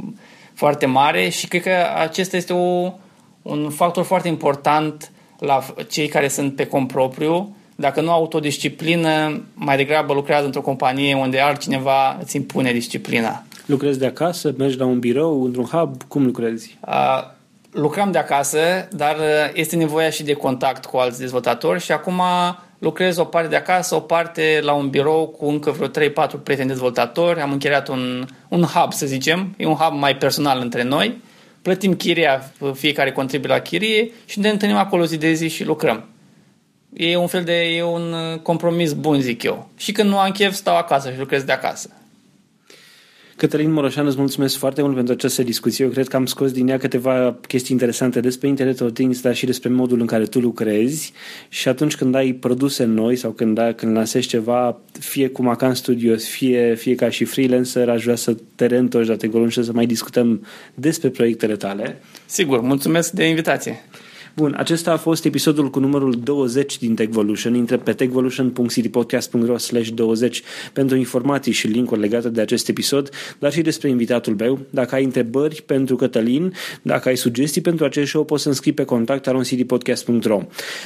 foarte 0.54 0.86
mare 0.86 1.28
și 1.28 1.48
cred 1.48 1.62
că 1.62 1.70
acesta 1.96 2.36
este 2.36 2.52
o, 2.52 2.92
un 3.42 3.70
factor 3.70 4.04
foarte 4.04 4.28
important 4.28 5.10
la 5.38 5.64
cei 5.88 6.08
care 6.08 6.28
sunt 6.28 6.56
pe 6.56 6.66
cont 6.66 6.86
propriu. 6.86 7.54
Dacă 7.76 8.00
nu 8.00 8.10
autodisciplină, 8.10 9.42
mai 9.54 9.76
degrabă 9.76 10.12
lucrează 10.12 10.44
într-o 10.44 10.60
companie 10.60 11.14
unde 11.14 11.38
altcineva 11.38 12.18
îți 12.20 12.36
impune 12.36 12.72
disciplina. 12.72 13.44
Lucrezi 13.66 13.98
de 13.98 14.06
acasă? 14.06 14.54
Mergi 14.58 14.76
la 14.76 14.84
un 14.84 14.98
birou, 14.98 15.44
într-un 15.44 15.64
hub? 15.64 16.02
Cum 16.08 16.24
lucrezi? 16.24 16.78
Uh, 16.86 17.38
lucrăm 17.72 18.10
de 18.10 18.18
acasă, 18.18 18.88
dar 18.90 19.16
este 19.54 19.76
nevoia 19.76 20.10
și 20.10 20.22
de 20.22 20.32
contact 20.32 20.84
cu 20.84 20.96
alți 20.96 21.18
dezvoltatori 21.18 21.80
și 21.80 21.92
acum 21.92 22.20
lucrez 22.78 23.16
o 23.16 23.24
parte 23.24 23.48
de 23.48 23.56
acasă, 23.56 23.94
o 23.94 24.00
parte 24.00 24.60
la 24.62 24.72
un 24.72 24.88
birou 24.88 25.26
cu 25.26 25.46
încă 25.46 25.70
vreo 25.70 25.88
3-4 25.88 25.90
prieteni 26.42 26.68
dezvoltatori. 26.68 27.40
Am 27.40 27.52
încheiat 27.52 27.88
un, 27.88 28.26
un 28.48 28.62
hub, 28.62 28.92
să 28.92 29.06
zicem, 29.06 29.54
e 29.56 29.66
un 29.66 29.74
hub 29.74 29.98
mai 29.98 30.16
personal 30.16 30.60
între 30.60 30.82
noi. 30.82 31.22
Plătim 31.62 31.94
chiria, 31.94 32.52
fiecare 32.74 33.12
contribuie 33.12 33.52
la 33.52 33.60
chirie 33.60 34.10
și 34.24 34.38
ne 34.38 34.48
întâlnim 34.48 34.78
acolo 34.78 35.04
zi 35.04 35.16
de 35.16 35.32
zi 35.32 35.48
și 35.48 35.64
lucrăm. 35.64 36.08
E 36.92 37.16
un 37.16 37.26
fel 37.26 37.44
de, 37.44 37.62
e 37.62 37.82
un 37.82 38.14
compromis 38.42 38.92
bun, 38.92 39.20
zic 39.20 39.42
eu. 39.42 39.68
Și 39.76 39.92
când 39.92 40.10
nu 40.10 40.18
am 40.18 40.30
chef, 40.30 40.52
stau 40.52 40.76
acasă 40.76 41.10
și 41.10 41.18
lucrez 41.18 41.42
de 41.42 41.52
acasă. 41.52 41.90
Cătălin 43.40 43.72
Moroșan, 43.72 44.06
îți 44.06 44.18
mulțumesc 44.18 44.56
foarte 44.56 44.82
mult 44.82 44.94
pentru 44.94 45.12
această 45.12 45.42
discuție. 45.42 45.84
Eu 45.84 45.90
cred 45.90 46.08
că 46.08 46.16
am 46.16 46.26
scos 46.26 46.52
din 46.52 46.68
ea 46.68 46.78
câteva 46.78 47.36
chestii 47.46 47.72
interesante 47.72 48.20
despre 48.20 48.48
Internet 48.48 48.80
of 48.80 48.92
Things, 48.92 49.20
dar 49.20 49.34
și 49.34 49.46
despre 49.46 49.68
modul 49.68 50.00
în 50.00 50.06
care 50.06 50.24
tu 50.24 50.40
lucrezi 50.40 51.12
și 51.48 51.68
atunci 51.68 51.96
când 51.96 52.14
ai 52.14 52.32
produse 52.32 52.84
noi 52.84 53.16
sau 53.16 53.30
când, 53.30 53.58
ai, 53.58 53.74
când 53.74 53.96
lansezi 53.96 54.28
ceva, 54.28 54.80
fie 54.98 55.28
cu 55.28 55.42
Macan 55.42 55.74
Studios, 55.74 56.28
fie, 56.28 56.74
fie 56.74 56.94
ca 56.94 57.10
și 57.10 57.24
freelancer, 57.24 57.88
aș 57.88 58.02
vrea 58.02 58.16
să 58.16 58.36
te 58.54 58.66
reîntorci 58.66 59.08
la 59.08 59.16
Tegolun 59.16 59.48
și 59.48 59.64
să 59.64 59.72
mai 59.72 59.86
discutăm 59.86 60.46
despre 60.74 61.08
proiectele 61.08 61.56
tale. 61.56 62.00
Sigur, 62.26 62.60
mulțumesc 62.60 63.10
de 63.10 63.24
invitație. 63.24 63.84
Bun, 64.36 64.54
acesta 64.58 64.92
a 64.92 64.96
fost 64.96 65.24
episodul 65.24 65.70
cu 65.70 65.78
numărul 65.78 66.20
20 66.24 66.78
din 66.78 66.94
Techvolution. 66.94 67.54
Intră 67.54 67.76
pe 67.76 67.92
techvolution.citypodcast.ro 67.92 69.58
slash 69.58 69.88
20 69.88 70.42
pentru 70.72 70.96
informații 70.96 71.52
și 71.52 71.66
linkuri 71.66 72.00
legate 72.00 72.28
de 72.28 72.40
acest 72.40 72.68
episod, 72.68 73.10
dar 73.38 73.52
și 73.52 73.60
despre 73.60 73.88
invitatul 73.88 74.34
meu. 74.38 74.58
Dacă 74.70 74.94
ai 74.94 75.04
întrebări 75.04 75.62
pentru 75.66 75.96
Cătălin, 75.96 76.52
dacă 76.82 77.08
ai 77.08 77.16
sugestii 77.16 77.60
pentru 77.60 77.84
acest 77.84 78.08
show, 78.08 78.24
poți 78.24 78.42
să 78.42 78.48
înscrii 78.48 78.72
pe 78.72 78.84
contact 78.84 79.26
aroncitypodcast.ro 79.26 80.42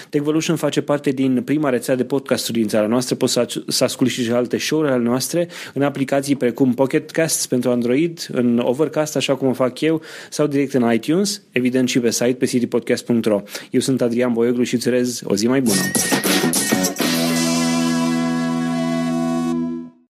Techvolution 0.08 0.56
face 0.56 0.80
parte 0.80 1.10
din 1.10 1.42
prima 1.44 1.68
rețea 1.68 1.94
de 1.94 2.04
podcasturi 2.04 2.58
din 2.58 2.68
țara 2.68 2.86
noastră. 2.86 3.14
Poți 3.14 3.38
să 3.66 3.84
asculti 3.84 4.12
și 4.12 4.30
alte 4.30 4.58
show-uri 4.58 4.88
ale 4.88 5.02
noastre 5.02 5.48
în 5.74 5.82
aplicații 5.82 6.36
precum 6.36 6.74
Pocket 6.74 7.10
Casts 7.10 7.46
pentru 7.46 7.70
Android, 7.70 8.26
în 8.32 8.58
Overcast, 8.58 9.16
așa 9.16 9.34
cum 9.34 9.48
o 9.48 9.52
fac 9.52 9.80
eu, 9.80 10.00
sau 10.30 10.46
direct 10.46 10.74
în 10.74 10.92
iTunes, 10.92 11.42
evident 11.50 11.88
și 11.88 12.00
pe 12.00 12.10
site 12.10 12.32
pe 12.32 12.46
citypodcast.ro 12.46 13.33
eu 13.70 13.80
sunt 13.80 14.00
Adrian 14.00 14.32
Boioglu 14.32 14.62
și 14.62 14.74
îți 14.74 14.88
urez 14.88 15.20
o 15.24 15.34
zi 15.36 15.46
mai 15.46 15.60
bună! 15.60 15.80